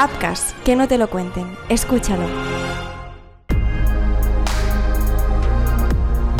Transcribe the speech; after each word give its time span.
Apcas, 0.00 0.56
que 0.64 0.76
no 0.76 0.88
te 0.88 0.96
lo 0.96 1.10
cuenten. 1.10 1.46
Escúchalo. 1.68 2.26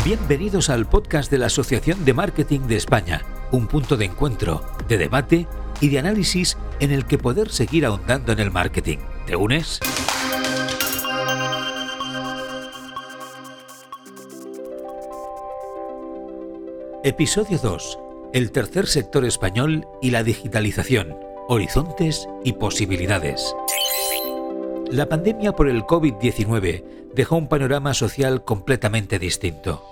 Bienvenidos 0.03 0.71
al 0.71 0.89
podcast 0.89 1.29
de 1.29 1.37
la 1.37 1.45
Asociación 1.45 2.03
de 2.03 2.15
Marketing 2.15 2.61
de 2.61 2.77
España, 2.77 3.21
un 3.51 3.67
punto 3.67 3.97
de 3.97 4.05
encuentro, 4.05 4.65
de 4.87 4.97
debate 4.97 5.47
y 5.79 5.89
de 5.89 5.99
análisis 5.99 6.57
en 6.79 6.89
el 6.89 7.05
que 7.05 7.19
poder 7.19 7.51
seguir 7.51 7.85
ahondando 7.85 8.31
en 8.31 8.39
el 8.39 8.49
marketing. 8.49 8.97
¿Te 9.27 9.35
unes? 9.35 9.79
Episodio 17.03 17.59
2. 17.61 17.99
El 18.33 18.51
tercer 18.51 18.87
sector 18.87 19.23
español 19.23 19.85
y 20.01 20.09
la 20.09 20.23
digitalización. 20.23 21.30
Horizontes 21.47 22.29
y 22.43 22.53
posibilidades. 22.53 23.55
La 24.89 25.09
pandemia 25.09 25.53
por 25.53 25.67
el 25.67 25.83
COVID-19 25.83 26.83
dejó 27.13 27.35
un 27.35 27.47
panorama 27.47 27.93
social 27.93 28.43
completamente 28.43 29.19
distinto. 29.19 29.83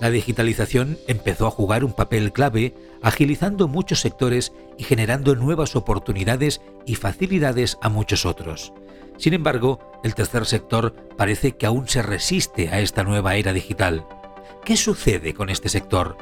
La 0.00 0.10
digitalización 0.10 0.98
empezó 1.06 1.46
a 1.46 1.50
jugar 1.50 1.84
un 1.84 1.92
papel 1.92 2.32
clave, 2.32 2.74
agilizando 3.02 3.68
muchos 3.68 4.00
sectores 4.00 4.52
y 4.76 4.84
generando 4.84 5.34
nuevas 5.34 5.76
oportunidades 5.76 6.60
y 6.84 6.96
facilidades 6.96 7.78
a 7.80 7.88
muchos 7.88 8.26
otros. 8.26 8.72
Sin 9.16 9.32
embargo, 9.32 9.78
el 10.04 10.14
tercer 10.14 10.44
sector 10.44 10.94
parece 11.16 11.52
que 11.52 11.66
aún 11.66 11.88
se 11.88 12.02
resiste 12.02 12.68
a 12.68 12.80
esta 12.80 13.04
nueva 13.04 13.36
era 13.36 13.54
digital. 13.54 14.04
¿Qué 14.64 14.76
sucede 14.76 15.32
con 15.32 15.48
este 15.48 15.68
sector? 15.70 16.18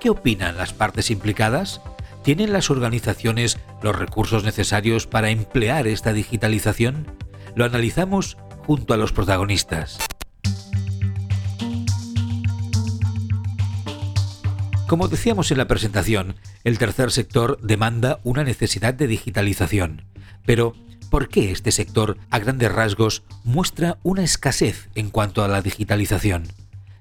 ¿Qué 0.00 0.08
opinan 0.08 0.56
las 0.56 0.72
partes 0.72 1.10
implicadas? 1.10 1.82
¿Tienen 2.28 2.52
las 2.52 2.68
organizaciones 2.68 3.56
los 3.80 3.96
recursos 3.96 4.44
necesarios 4.44 5.06
para 5.06 5.30
emplear 5.30 5.86
esta 5.86 6.12
digitalización? 6.12 7.06
Lo 7.54 7.64
analizamos 7.64 8.36
junto 8.66 8.92
a 8.92 8.98
los 8.98 9.12
protagonistas. 9.12 9.96
Como 14.86 15.08
decíamos 15.08 15.50
en 15.52 15.56
la 15.56 15.68
presentación, 15.68 16.34
el 16.64 16.76
tercer 16.76 17.12
sector 17.12 17.58
demanda 17.62 18.20
una 18.24 18.44
necesidad 18.44 18.92
de 18.92 19.06
digitalización. 19.06 20.02
Pero, 20.44 20.74
¿por 21.08 21.30
qué 21.30 21.50
este 21.50 21.72
sector, 21.72 22.18
a 22.28 22.40
grandes 22.40 22.70
rasgos, 22.70 23.22
muestra 23.42 23.96
una 24.02 24.22
escasez 24.22 24.90
en 24.94 25.08
cuanto 25.08 25.44
a 25.44 25.48
la 25.48 25.62
digitalización? 25.62 26.42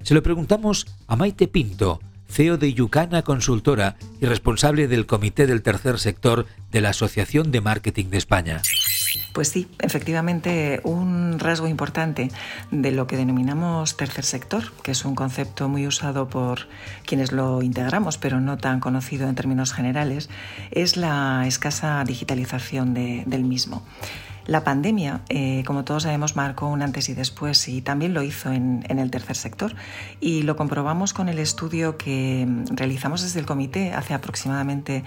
Se 0.03 0.13
lo 0.13 0.23
preguntamos 0.23 0.87
a 1.05 1.17
Maite 1.17 1.49
Pinto, 1.49 1.99
CEO 2.29 2.57
de 2.57 2.73
Yucana 2.73 3.21
Consultora 3.23 3.95
y 4.21 4.25
responsable 4.25 4.87
del 4.87 5.05
Comité 5.05 5.47
del 5.47 5.61
Tercer 5.61 5.99
Sector 5.99 6.45
de 6.71 6.81
la 6.81 6.89
Asociación 6.89 7.51
de 7.51 7.61
Marketing 7.61 8.05
de 8.05 8.17
España. 8.17 8.61
Pues 9.33 9.49
sí, 9.49 9.67
efectivamente, 9.79 10.81
un 10.83 11.37
rasgo 11.39 11.67
importante 11.67 12.31
de 12.71 12.91
lo 12.91 13.05
que 13.05 13.17
denominamos 13.17 13.95
tercer 13.95 14.25
sector, 14.25 14.71
que 14.81 14.91
es 14.91 15.05
un 15.05 15.15
concepto 15.15 15.69
muy 15.69 15.85
usado 15.85 16.27
por 16.27 16.67
quienes 17.05 17.31
lo 17.31 17.61
integramos, 17.61 18.17
pero 18.17 18.41
no 18.41 18.57
tan 18.57 18.79
conocido 18.79 19.29
en 19.29 19.35
términos 19.35 19.73
generales, 19.73 20.29
es 20.71 20.97
la 20.97 21.45
escasa 21.47 22.03
digitalización 22.03 22.93
del 22.93 23.43
mismo. 23.43 23.83
La 24.47 24.63
pandemia, 24.63 25.19
eh, 25.27 25.63
como 25.67 25.83
todos 25.83 26.03
sabemos, 26.03 26.37
marcó 26.37 26.67
un 26.67 26.81
antes 26.81 27.09
y 27.09 27.13
después 27.13 27.67
y 27.67 27.81
también 27.81 28.13
lo 28.13 28.23
hizo 28.23 28.53
en, 28.53 28.85
el 28.87 29.11
tercer 29.11 29.35
sector. 29.35 29.75
Y 30.21 30.43
lo 30.43 30.55
comprobamos 30.55 31.11
con 31.11 31.27
el 31.27 31.37
estudio 31.37 31.97
que 31.97 32.45
mm, 32.47 32.77
realizamos 32.77 33.21
desde 33.23 33.41
el 33.41 33.45
comité 33.45 33.91
hace 33.91 34.13
aproximadamente 34.13 35.03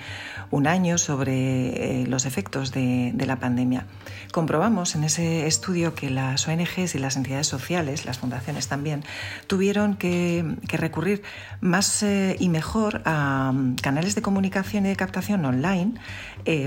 un 0.51 0.67
año 0.67 0.99
sobre 0.99 2.03
eh, 2.03 2.07
los 2.07 2.27
efectos 2.27 2.71
de, 2.71 3.15
la 3.17 3.37
pandemia. 3.37 3.87
Comprobamos 4.31 4.95
en 4.95 5.05
ese 5.05 5.47
estudio 5.47 5.95
que 5.95 6.11
las 6.11 6.47
ONGs 6.47 6.95
y 6.95 6.99
las 6.99 7.17
entidades 7.17 7.47
sociales, 7.47 8.05
las 8.05 8.19
fundaciones 8.19 8.69
también, 8.69 9.05
tuvieron 9.47 9.95
que, 9.97 10.45
recurrir 10.69 11.23
más 11.63 12.03
eh, 12.03 12.37
y 12.39 12.51
mejor 12.51 13.01
a 13.07 13.53
mm, 13.55 13.77
canales 13.77 14.15
de 14.15 14.21
comunicación 14.21 14.85
y 14.85 14.91
de 14.91 14.97
captación 14.97 15.47
online 15.47 15.95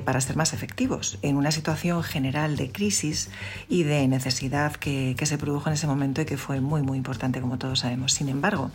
para 0.05 0.21
ser 0.21 0.37
más 0.37 0.53
efectivos 0.53 1.17
en 1.23 1.35
una 1.35 1.51
situación 1.51 2.03
general 2.03 2.55
de 2.55 2.62
crisis 2.71 3.29
y 3.69 3.83
de 3.83 4.07
necesidad 4.07 4.73
que, 4.75 5.15
se 5.23 5.37
produjo 5.37 5.69
en 5.69 5.73
ese 5.73 5.87
momento 5.87 6.21
y 6.21 6.25
que 6.25 6.37
fue 6.37 6.59
muy, 6.61 6.81
muy 6.81 6.97
importante, 6.97 7.41
como 7.41 7.57
todos 7.57 7.79
sabemos. 7.79 8.13
Sin 8.13 8.29
embargo, 8.29 8.71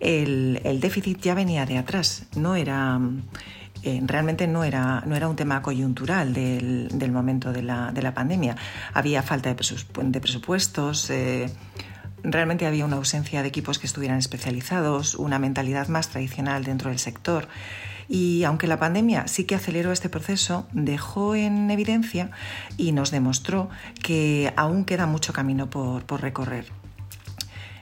el, 0.00 0.78
déficit 0.80 1.20
ya 1.20 1.34
venía 1.34 1.66
de 1.66 1.78
atrás, 1.78 2.26
no 2.36 2.56
era... 2.56 3.00
Eh, 3.82 4.00
realmente 4.04 4.48
no 4.48 4.64
era, 4.64 5.04
no 5.06 5.14
era 5.14 5.28
un 5.28 5.36
tema 5.36 5.62
coyuntural 5.62 6.32
del, 6.32 7.10
momento 7.12 7.52
de 7.52 7.62
la, 7.62 8.12
pandemia. 8.14 8.56
Había 8.94 9.22
falta 9.22 9.54
de, 9.54 10.20
presupuestos, 10.20 11.08
eh, 11.10 11.48
realmente 12.24 12.66
había 12.66 12.84
una 12.84 12.96
ausencia 12.96 13.42
de 13.42 13.48
equipos 13.48 13.78
que 13.78 13.86
estuvieran 13.86 14.18
especializados, 14.18 15.14
una 15.14 15.38
mentalidad 15.38 15.88
más 15.88 16.08
tradicional 16.08 16.64
dentro 16.64 16.90
del 16.90 16.98
sector. 16.98 17.48
Y 18.08 18.44
aunque 18.44 18.66
la 18.66 18.78
pandemia 18.78 19.26
sí 19.26 19.44
que 19.44 19.54
aceleró 19.54 19.92
este 19.92 20.08
proceso, 20.08 20.66
dejó 20.72 21.34
en 21.34 21.70
evidencia 21.70 22.30
y 22.76 22.92
nos 22.92 23.10
demostró 23.10 23.68
que 24.02 24.52
aún 24.56 24.84
queda 24.84 25.06
mucho 25.06 25.32
camino 25.32 25.68
por, 25.68 26.20
recorrer. 26.20 26.66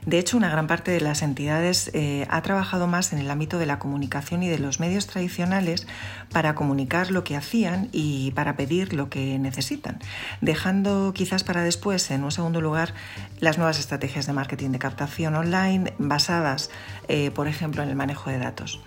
De 0.07 0.19
hecho, 0.19 0.37
una 0.37 0.51
gran 0.51 0.67
parte 0.67 0.91
de 0.91 1.01
las 1.01 1.23
entidades 1.23 1.91
eh, 1.95 2.27
ha 2.29 2.43
trabajado 2.43 2.87
más 2.87 3.15
en 3.15 3.19
el 3.19 3.31
ámbito 3.31 3.59
de 3.59 3.65
la 3.65 3.79
comunicación 3.79 4.43
y 4.43 4.49
de 4.49 4.59
los 4.59 4.79
medios 4.79 5.07
tradicionales 5.07 5.87
para 6.31 6.55
comunicar 6.55 7.11
lo 7.11 7.25
que 7.25 7.37
hacían 7.37 7.89
y 7.91 8.33
para 8.33 8.55
pedir 8.55 8.93
lo 8.93 9.09
que 9.09 9.39
necesitan, 9.39 9.99
dejando 10.43 11.13
quizás 11.15 11.43
para 11.43 11.63
después, 11.63 12.11
en 12.11 12.23
un 12.23 12.33
segundo 12.33 12.61
lugar, 12.61 12.93
las 13.41 13.57
nuevas 13.57 13.79
estrategias 13.79 14.27
de 14.27 14.35
marketing 14.35 14.71
de 14.71 14.79
captación 14.79 15.37
online 15.37 15.95
basadas, 15.97 16.71
eh, 17.09 17.31
por 17.31 17.49
ejemplo, 17.49 17.83
en 17.83 17.89
el 17.89 17.97
manejo 17.97 18.29
de 18.29 18.39
datos. 18.39 18.83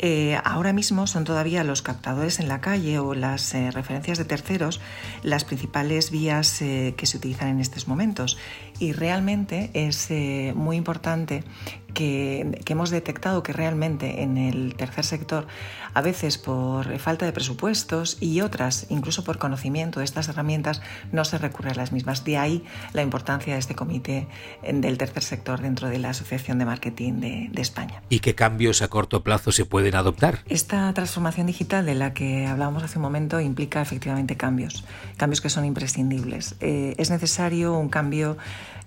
Eh, 0.00 0.38
ahora 0.44 0.72
mismo 0.72 1.06
son 1.08 1.24
todavía 1.24 1.64
los 1.64 1.82
captadores 1.82 2.38
en 2.38 2.48
la 2.48 2.60
calle 2.60 3.00
o 3.00 3.14
las 3.14 3.52
eh, 3.54 3.70
referencias 3.72 4.16
de 4.16 4.24
terceros 4.24 4.80
las 5.22 5.44
principales 5.44 6.12
vías 6.12 6.62
eh, 6.62 6.94
que 6.96 7.06
se 7.06 7.16
utilizan 7.16 7.48
en 7.48 7.60
estos 7.60 7.88
momentos. 7.88 8.38
Y 8.78 8.92
realmente 8.92 9.70
es 9.74 10.08
muy 10.54 10.76
importante 10.76 11.44
que, 11.98 12.62
hemos 12.66 12.90
detectado 12.90 13.42
que 13.42 13.52
realmente 13.52 14.22
en 14.22 14.36
el 14.36 14.74
tercer 14.76 15.04
sector, 15.04 15.46
a 15.94 16.00
veces 16.00 16.38
por 16.38 16.98
falta 16.98 17.26
de 17.26 17.32
presupuestos 17.32 18.18
y 18.20 18.40
otras, 18.40 18.86
incluso 18.88 19.24
por 19.24 19.38
conocimiento 19.38 19.98
de 19.98 20.04
estas 20.04 20.28
herramientas, 20.28 20.80
no 21.10 21.24
se 21.24 21.38
recurre 21.38 21.70
a 21.70 21.74
las 21.74 21.90
mismas. 21.90 22.24
De 22.24 22.38
ahí 22.38 22.64
la 22.92 23.02
importancia 23.02 23.54
de 23.54 23.58
este 23.58 23.74
comité 23.74 24.28
del 24.62 24.96
tercer 24.96 25.24
sector 25.24 25.60
dentro 25.60 25.88
de 25.88 25.98
la 25.98 26.10
Asociación 26.10 26.58
de 26.58 26.66
Marketing 26.66 27.14
de, 27.14 27.50
España. 27.58 28.02
¿Y 28.08 28.20
qué 28.20 28.36
cambios 28.36 28.82
a 28.82 28.88
corto 28.88 29.24
plazo 29.24 29.50
se 29.50 29.64
pueden 29.64 29.96
adoptar? 29.96 30.44
Esta 30.48 30.92
transformación 30.94 31.48
digital 31.48 31.84
de 31.84 31.96
la 31.96 32.14
que 32.14 32.46
hablábamos 32.46 32.84
hace 32.84 32.98
un 32.98 33.02
momento 33.02 33.40
implica 33.40 33.82
efectivamente 33.82 34.36
cambios, 34.36 34.84
cambios 35.16 35.40
que 35.40 35.50
son 35.50 35.64
imprescindibles. 35.64 36.54
Eh, 36.60 36.94
es 36.98 37.10
necesario 37.10 37.76
un 37.76 37.88
cambio 37.88 38.38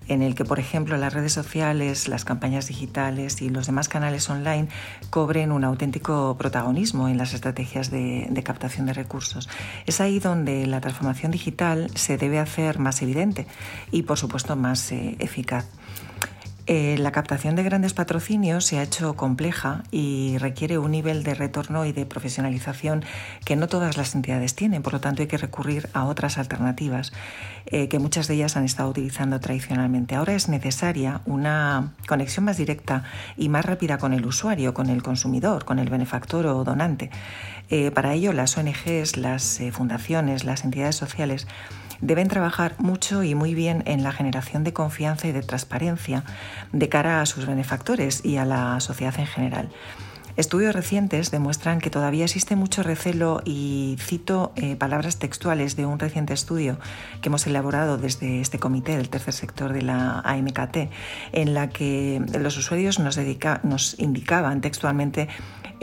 en 0.07 0.21
el 0.21 0.35
que, 0.35 0.45
por 0.45 0.59
ejemplo, 0.59 0.97
las 0.97 1.13
redes 1.13 1.33
sociales, 1.33 2.07
las 2.07 2.25
campañas 2.25 2.67
digitales 2.67 3.41
y 3.41 3.49
los 3.49 3.67
demás 3.67 3.87
canales 3.87 4.29
online 4.29 4.67
cobren 5.09 5.51
un 5.51 5.63
auténtico 5.63 6.35
protagonismo 6.37 7.07
en 7.07 7.17
las 7.17 7.33
estrategias 7.33 7.91
de, 7.91 8.41
captación 8.43 8.87
de 8.87 8.93
recursos. 8.93 9.49
Es 9.85 10.01
ahí 10.01 10.19
donde 10.19 10.65
la 10.65 10.81
transformación 10.81 11.31
digital 11.31 11.89
se 11.95 12.17
debe 12.17 12.39
hacer 12.39 12.79
más 12.79 13.01
evidente 13.01 13.45
y, 13.91 14.03
por 14.03 14.17
supuesto, 14.17 14.55
más 14.55 14.91
eh, 14.91 15.15
eficaz. 15.19 15.65
Eh, 16.73 16.97
la 16.97 17.11
captación 17.11 17.57
de 17.57 17.63
grandes 17.63 17.93
patrocinios 17.93 18.63
se 18.63 18.79
ha 18.79 18.83
hecho 18.83 19.17
compleja 19.17 19.83
y 19.91 20.37
requiere 20.37 20.77
un 20.77 20.91
nivel 20.91 21.21
de 21.21 21.33
retorno 21.33 21.83
y 21.83 21.91
de 21.91 22.05
profesionalización 22.05 23.03
que 23.43 23.57
no 23.57 23.67
todas 23.67 23.97
las 23.97 24.15
entidades 24.15 24.55
tienen, 24.55 24.81
por 24.81 24.93
lo 24.93 25.01
tanto 25.01 25.21
hay 25.21 25.27
que 25.27 25.35
recurrir 25.35 25.89
a 25.91 26.05
otras 26.05 26.37
alternativas 26.37 27.11
eh, 27.65 27.89
que 27.89 27.99
muchas 27.99 28.29
de 28.29 28.35
ellas 28.35 28.55
han 28.55 28.63
estado 28.63 28.89
utilizando 28.89 29.41
tradicionalmente. 29.41 30.15
Ahora 30.15 30.33
es 30.33 30.47
necesaria 30.47 31.19
una 31.25 31.91
conexión 32.07 32.45
más 32.45 32.55
directa 32.55 33.03
y 33.35 33.49
más 33.49 33.65
rápida 33.65 33.97
con 33.97 34.13
el 34.13 34.25
usuario, 34.25 34.73
con 34.73 34.89
el 34.89 35.03
consumidor, 35.03 35.65
con 35.65 35.77
el 35.77 35.89
benefactor 35.89 36.45
o 36.45 36.63
donante. 36.63 37.09
Eh, 37.69 37.91
para 37.91 38.13
ello 38.13 38.31
las 38.31 38.57
ONGs, 38.57 39.17
las 39.17 39.59
fundaciones, 39.73 40.45
las 40.45 40.63
entidades 40.63 40.95
sociales 40.95 41.47
deben 42.01 42.27
trabajar 42.27 42.75
mucho 42.79 43.23
y 43.23 43.35
muy 43.35 43.53
bien 43.55 43.83
en 43.85 44.03
la 44.03 44.11
generación 44.11 44.63
de 44.63 44.73
confianza 44.73 45.27
y 45.27 45.31
de 45.31 45.41
transparencia 45.41 46.23
de 46.71 46.89
cara 46.89 47.21
a 47.21 47.25
sus 47.25 47.45
benefactores 47.45 48.25
y 48.25 48.37
a 48.37 48.45
la 48.45 48.79
sociedad 48.79 49.19
en 49.19 49.27
general. 49.27 49.69
Estudios 50.37 50.73
recientes 50.73 51.29
demuestran 51.29 51.79
que 51.79 51.89
todavía 51.89 52.23
existe 52.23 52.55
mucho 52.55 52.83
recelo 52.83 53.41
y 53.43 53.97
cito 53.99 54.53
eh, 54.55 54.75
palabras 54.75 55.19
textuales 55.19 55.75
de 55.75 55.85
un 55.85 55.99
reciente 55.99 56.33
estudio 56.33 56.79
que 57.21 57.29
hemos 57.29 57.45
elaborado 57.47 57.97
desde 57.97 58.39
este 58.39 58.57
comité 58.57 58.95
del 58.95 59.09
tercer 59.09 59.33
sector 59.33 59.73
de 59.73 59.81
la 59.81 60.21
AMKT, 60.21 60.89
en 61.33 61.53
la 61.53 61.69
que 61.69 62.21
los 62.39 62.57
usuarios 62.57 62.99
nos, 62.99 63.19
nos 63.63 63.99
indicaban 63.99 64.61
textualmente 64.61 65.27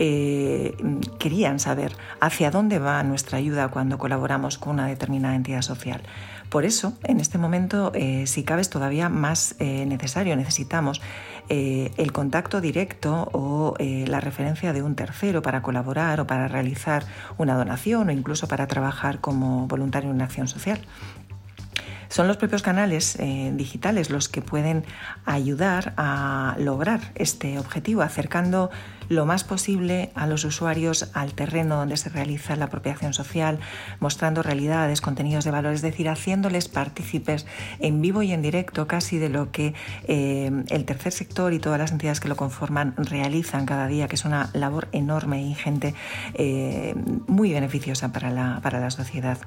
eh, 0.00 0.77
querían 1.19 1.59
saber 1.59 1.93
hacia 2.21 2.53
dónde 2.53 2.79
va 2.79 3.03
nuestra 3.03 3.39
ayuda 3.39 3.69
cuando 3.69 3.99
colaboramos 3.99 4.56
con 4.56 4.75
una 4.75 4.87
determinada 4.87 5.35
entidad 5.35 5.62
social. 5.62 6.03
Por 6.49 6.65
eso, 6.65 6.95
en 7.03 7.19
este 7.19 7.37
momento, 7.37 7.91
eh, 7.95 8.27
si 8.29 8.45
cabe, 8.45 8.62
es 8.62 8.71
todavía 8.71 9.09
más 9.09 9.56
eh, 9.59 9.85
necesario, 9.87 10.37
necesitamos 10.37 11.03
el 11.50 12.12
contacto 12.12 12.61
directo 12.61 13.31
o 13.33 13.75
la 13.79 14.21
referencia 14.21 14.75
de 14.75 14.83
un 14.83 14.95
tercero 14.95 15.41
para 15.41 15.62
colaborar 15.62 16.21
o 16.21 16.27
para 16.27 16.47
realizar 16.47 17.06
una 17.39 17.55
donación 17.55 18.11
o 18.11 18.12
incluso 18.12 18.49
para 18.49 18.67
trabajar 18.67 19.23
como 19.23 19.67
voluntario 19.67 20.11
en 20.11 20.17
una 20.17 20.27
acción 20.27 20.47
social. 20.47 20.79
Son 22.08 22.26
los 22.26 22.37
propios 22.37 22.62
canales 22.62 23.16
eh, 23.16 23.52
digitales 23.55 24.10
los 24.10 24.28
que 24.28 24.43
pueden 24.43 24.84
ayudar 25.25 25.93
a 25.96 26.56
lograr 26.58 27.00
este 27.14 27.58
objetivo, 27.58 28.02
acercando 28.02 28.70
lo 29.08 29.26
más 29.26 29.44
posible 29.44 30.10
a 30.14 30.26
los 30.26 30.44
usuarios 30.44 31.10
al 31.14 31.32
terreno 31.32 31.76
donde 31.76 31.96
se 31.96 32.08
realiza 32.08 32.56
la 32.56 32.66
apropiación 32.66 33.14
social, 33.14 33.58
mostrando 34.00 34.43
realidades, 34.43 35.00
contenidos 35.00 35.44
de 35.44 35.50
valor, 35.50 35.72
es 35.72 35.82
decir, 35.82 36.08
haciéndoles 36.08 36.69
partícipes 36.69 37.46
en 37.78 38.00
vivo 38.00 38.22
y 38.22 38.32
en 38.32 38.43
directo 38.43 38.87
casi 38.87 39.19
de 39.19 39.28
lo 39.28 39.50
que 39.50 39.75
eh, 40.04 40.50
el 40.69 40.84
tercer 40.84 41.12
sector 41.12 41.52
y 41.52 41.58
todas 41.58 41.78
las 41.78 41.93
entidades 41.93 42.20
que 42.20 42.28
lo 42.28 42.37
conforman 42.37 42.94
realizan 42.96 43.66
cada 43.66 43.87
día, 43.87 44.08
que 44.08 44.16
es 44.16 44.25
una 44.25 44.50
labor 44.52 44.88
enorme 44.93 45.38
e 45.38 45.43
ingente, 45.43 45.94
eh, 46.34 46.94
muy 47.26 47.52
beneficiosa 47.52 48.12
para 48.12 48.31
la, 48.31 48.61
para 48.62 48.81
la 48.81 48.90
sociedad. 48.90 49.38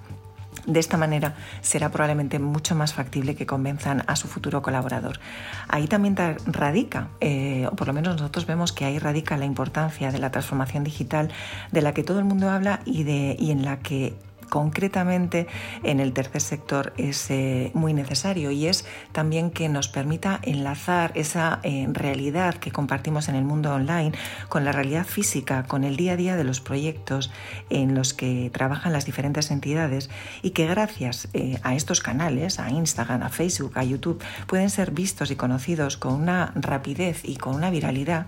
De 0.65 0.79
esta 0.79 0.97
manera 0.97 1.35
será 1.61 1.89
probablemente 1.89 2.39
mucho 2.39 2.75
más 2.75 2.93
factible 2.93 3.35
que 3.35 3.45
convenzan 3.45 4.03
a 4.07 4.15
su 4.15 4.27
futuro 4.27 4.61
colaborador. 4.61 5.19
Ahí 5.67 5.87
también 5.87 6.15
radica, 6.45 7.09
eh, 7.19 7.67
o 7.71 7.75
por 7.75 7.87
lo 7.87 7.93
menos 7.93 8.15
nosotros 8.15 8.45
vemos 8.45 8.71
que 8.71 8.85
ahí 8.85 8.99
radica 8.99 9.37
la 9.37 9.45
importancia 9.45 10.11
de 10.11 10.19
la 10.19 10.31
transformación 10.31 10.83
digital 10.83 11.29
de 11.71 11.81
la 11.81 11.93
que 11.93 12.03
todo 12.03 12.19
el 12.19 12.25
mundo 12.25 12.49
habla 12.49 12.81
y, 12.85 13.03
de, 13.03 13.35
y 13.39 13.51
en 13.51 13.65
la 13.65 13.79
que 13.79 14.15
concretamente 14.51 15.48
en 15.81 16.01
el 16.01 16.12
tercer 16.12 16.42
sector 16.42 16.92
es 16.98 17.31
eh, 17.31 17.71
muy 17.74 17.94
necesario 17.94 18.51
y 18.51 18.68
es 18.68 18.86
también 19.13 19.50
que 19.50 19.69
nos 19.69 19.88
permita 19.88 20.42
enlazar 20.44 21.13
esa 21.15 21.62
eh, 21.63 21.88
realidad 21.89 22.56
que 22.56 22.69
compartimos 22.69 23.30
en 23.30 23.36
el 23.36 23.45
mundo 23.45 23.74
online 23.74 24.12
con 24.50 24.65
la 24.65 24.74
realidad 24.74 25.06
física, 25.06 25.63
con 25.63 25.86
el 25.86 25.95
día 25.95 26.13
a 26.13 26.18
día 26.18 26.36
de 26.36 26.44
los 26.44 26.59
proyectos 26.59 27.31
en 27.69 27.95
los 27.95 28.13
que 28.13 28.51
trabajan 28.53 28.92
las 28.92 29.06
diferentes 29.06 29.51
entidades 29.51 30.09
y 30.42 30.50
que 30.50 30.68
gracias 30.68 31.30
eh, 31.33 31.57
a 31.63 31.74
estos 31.74 32.01
canales, 32.01 32.59
a 32.59 32.69
Instagram, 32.69 33.24
a 33.24 33.30
Facebook, 33.30 33.71
a 33.75 33.86
YouTube, 33.86 34.21
pueden 34.48 34.69
ser 34.69 34.92
vistos 34.92 35.31
y 35.31 35.38
conocidos 35.38 35.95
con 35.95 36.13
una 36.13 36.51
rapidez 36.56 37.21
y 37.24 37.38
con 37.38 37.56
una 37.56 37.69
viralidad 37.69 38.27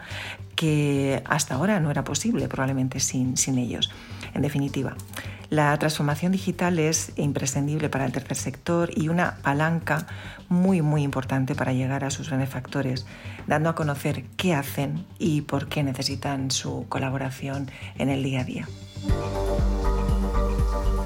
que 0.55 1.21
hasta 1.25 1.55
ahora 1.55 1.81
no 1.81 1.91
era 1.91 2.05
posible 2.05 2.47
probablemente 2.47 3.01
sin, 3.01 3.35
sin 3.35 3.57
ellos. 3.57 3.91
En 4.33 4.41
definitiva, 4.41 4.95
la 5.53 5.77
transformación 5.77 6.31
digital 6.31 6.79
es 6.79 7.11
imprescindible 7.15 7.87
para 7.87 8.07
el 8.07 8.11
tercer 8.11 8.37
sector 8.37 8.89
y 8.95 9.09
una 9.09 9.37
palanca 9.43 10.07
muy, 10.49 10.81
muy 10.81 11.03
importante 11.03 11.53
para 11.53 11.73
llegar 11.73 12.03
a 12.03 12.09
sus 12.09 12.31
benefactores, 12.31 13.05
dando 13.45 13.69
a 13.69 13.75
conocer 13.75 14.23
qué 14.35 14.55
hacen 14.55 15.05
y 15.19 15.41
por 15.41 15.67
qué 15.67 15.83
necesitan 15.83 16.49
su 16.49 16.87
colaboración 16.89 17.69
en 17.99 18.09
el 18.09 18.23
día 18.23 18.41
a 18.41 18.43
día. 18.45 18.67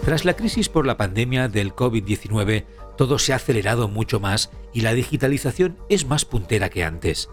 Tras 0.06 0.24
la 0.24 0.38
crisis 0.38 0.70
por 0.70 0.86
la 0.86 0.96
pandemia 0.96 1.50
del 1.50 1.76
COVID-19, 1.76 2.64
todo 2.98 3.20
se 3.20 3.34
ha 3.34 3.36
acelerado 3.36 3.90
mucho 3.90 4.22
más 4.22 4.50
y 4.74 4.80
la 4.80 4.94
digitalización 4.94 5.78
es 5.90 6.06
más 6.06 6.24
puntera 6.24 6.70
que 6.70 6.86
antes. 6.86 7.30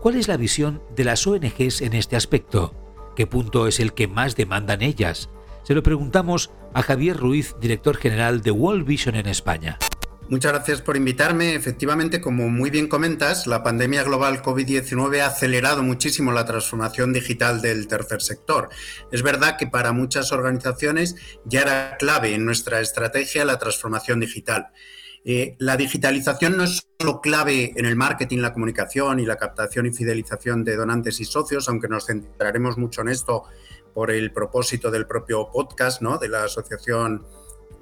¿Cuál 0.00 0.16
es 0.16 0.26
la 0.26 0.36
visión 0.36 0.82
de 0.96 1.04
las 1.04 1.28
ONGs 1.28 1.80
en 1.82 1.92
este 1.92 2.16
aspecto? 2.16 2.74
¿Qué 3.14 3.28
punto 3.28 3.68
es 3.68 3.78
el 3.78 3.92
que 3.92 4.08
más 4.08 4.34
demandan 4.34 4.82
ellas? 4.82 5.30
Se 5.66 5.74
lo 5.74 5.82
preguntamos 5.82 6.52
a 6.74 6.82
Javier 6.82 7.16
Ruiz, 7.16 7.56
director 7.60 7.96
general 7.96 8.40
de 8.40 8.52
World 8.52 8.86
Vision 8.86 9.16
en 9.16 9.26
España. 9.26 9.80
Muchas 10.28 10.52
gracias 10.52 10.80
por 10.80 10.96
invitarme. 10.96 11.56
Efectivamente, 11.56 12.20
como 12.20 12.48
muy 12.48 12.70
bien 12.70 12.86
comentas, 12.86 13.48
la 13.48 13.64
pandemia 13.64 14.04
global 14.04 14.42
COVID-19 14.42 15.22
ha 15.22 15.26
acelerado 15.26 15.82
muchísimo 15.82 16.30
la 16.30 16.44
transformación 16.44 17.12
digital 17.12 17.62
del 17.62 17.88
tercer 17.88 18.22
sector. 18.22 18.68
Es 19.10 19.24
verdad 19.24 19.56
que 19.58 19.66
para 19.66 19.90
muchas 19.90 20.30
organizaciones 20.30 21.16
ya 21.44 21.62
era 21.62 21.96
clave 21.98 22.34
en 22.34 22.44
nuestra 22.44 22.78
estrategia 22.80 23.44
la 23.44 23.58
transformación 23.58 24.20
digital. 24.20 24.68
Eh, 25.24 25.56
la 25.58 25.76
digitalización 25.76 26.56
no 26.56 26.62
es 26.62 26.86
solo 27.00 27.20
clave 27.20 27.72
en 27.74 27.86
el 27.86 27.96
marketing, 27.96 28.38
la 28.38 28.52
comunicación 28.52 29.18
y 29.18 29.26
la 29.26 29.34
captación 29.34 29.86
y 29.86 29.92
fidelización 29.92 30.62
de 30.62 30.76
donantes 30.76 31.18
y 31.18 31.24
socios, 31.24 31.68
aunque 31.68 31.88
nos 31.88 32.06
centraremos 32.06 32.78
mucho 32.78 33.00
en 33.00 33.08
esto 33.08 33.42
por 33.96 34.10
el 34.10 34.30
propósito 34.30 34.90
del 34.90 35.06
propio 35.06 35.48
podcast, 35.50 36.02
¿no? 36.02 36.18
De 36.18 36.28
la 36.28 36.44
Asociación 36.44 37.24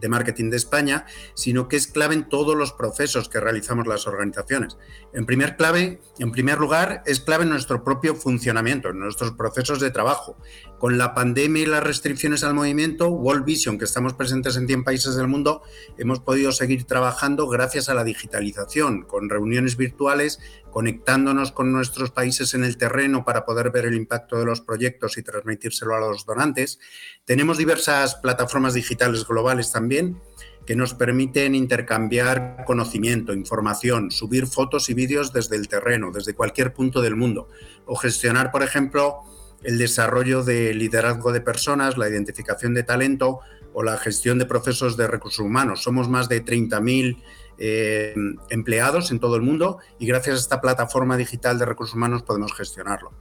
de 0.00 0.08
Marketing 0.08 0.49
de 0.49 0.56
España, 0.56 1.06
sino 1.34 1.66
que 1.66 1.75
es 1.75 1.88
clave 1.88 2.14
en 2.14 2.28
todos 2.28 2.55
los 2.55 2.72
procesos 2.72 3.28
que 3.28 3.40
realizamos 3.40 3.88
las 3.88 4.06
organizaciones. 4.06 4.78
En 5.12 5.26
primer, 5.26 5.56
clave, 5.56 6.00
en 6.20 6.31
primer 6.31 6.58
lugar, 6.58 7.02
es 7.05 7.19
clave 7.19 7.43
en 7.43 7.50
nuestro 7.50 7.82
propio 7.82 8.14
funcionamiento, 8.14 8.90
en 8.90 9.00
nuestros 9.00 9.32
procesos 9.32 9.81
de 9.81 9.90
trabajo. 9.90 10.37
Con 10.84 10.98
la 10.98 11.14
pandemia 11.14 11.62
y 11.62 11.64
las 11.64 11.82
restricciones 11.82 12.44
al 12.44 12.52
movimiento, 12.52 13.08
World 13.08 13.46
Vision, 13.46 13.78
que 13.78 13.86
estamos 13.86 14.12
presentes 14.12 14.58
en 14.58 14.66
100 14.66 14.84
países 14.84 15.16
del 15.16 15.28
mundo, 15.28 15.62
hemos 15.96 16.20
podido 16.20 16.52
seguir 16.52 16.84
trabajando 16.84 17.48
gracias 17.48 17.88
a 17.88 17.94
la 17.94 18.04
digitalización, 18.04 19.00
con 19.00 19.31
reuniones 19.31 19.78
virtuales, 19.78 20.40
conectándonos 20.70 21.52
con 21.52 21.72
nuestros 21.72 22.10
países 22.10 22.52
en 22.52 22.64
el 22.64 22.76
terreno 22.76 23.25
para 23.25 23.46
poder 23.46 23.70
ver 23.70 23.86
el 23.86 23.94
impacto 23.94 24.38
de 24.38 24.44
los 24.44 24.60
proyectos 24.60 25.16
y 25.16 25.22
transmitírselo 25.22 25.94
a 25.94 26.00
los 26.00 26.26
donantes. 26.26 26.78
Tenemos 27.25 27.56
diversas 27.56 28.16
plataformas 28.16 28.75
digitales 28.75 29.26
globales 29.26 29.72
también 29.72 30.20
que 30.66 30.76
nos 30.76 30.92
permiten 30.92 31.54
intercambiar 31.54 32.64
conocimiento, 32.66 33.32
información, 33.32 34.10
subir 34.10 34.46
fotos 34.46 34.90
y 34.90 34.94
vídeos 34.94 35.32
desde 35.32 35.56
el 35.56 35.66
terreno, 35.66 36.10
desde 36.12 36.34
cualquier 36.34 36.75
punto 36.75 37.00
del 37.00 37.16
mundo, 37.16 37.48
o 37.86 37.96
gestionar, 37.96 38.50
por 38.50 38.62
ejemplo, 38.62 39.22
el 39.64 39.78
desarrollo 39.78 40.44
de 40.44 40.75
liderazgo 40.75 41.32
de 41.32 41.40
personas, 41.40 41.99
la 41.99 42.08
identificación 42.08 42.75
de 42.75 42.82
talento 42.82 43.40
o 43.72 43.82
la 43.82 43.96
gestión 43.96 44.38
de 44.38 44.46
procesos 44.46 44.96
de 44.96 45.08
recursos 45.08 45.40
humanos. 45.40 45.82
Somos 45.82 46.08
más 46.08 46.28
de 46.28 46.44
30.000 46.44 47.22
eh, 47.58 48.14
empleados 48.50 49.11
en 49.11 49.20
todo 49.20 49.37
el 49.37 49.43
mundo 49.43 49.78
y 49.99 50.06
gracias 50.06 50.37
a 50.37 50.40
esta 50.40 50.61
plataforma 50.61 51.16
digital 51.16 51.58
de 51.58 51.64
recursos 51.64 51.96
humanos 51.96 52.22
podemos 52.22 52.52
gestionarlo. 52.55 53.12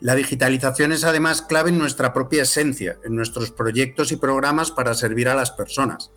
La 0.00 0.14
digitalización 0.14 0.92
es 0.92 1.04
además 1.04 1.42
clave 1.42 1.70
en 1.70 1.78
nuestra 1.78 2.12
propia 2.12 2.42
esencia, 2.42 2.98
en 3.04 3.14
nuestros 3.14 3.50
proyectos 3.52 4.10
y 4.10 4.16
programas 4.16 4.70
para 4.70 4.94
servir 4.94 5.28
a 5.28 5.34
las 5.34 5.52
personas. 5.52 6.10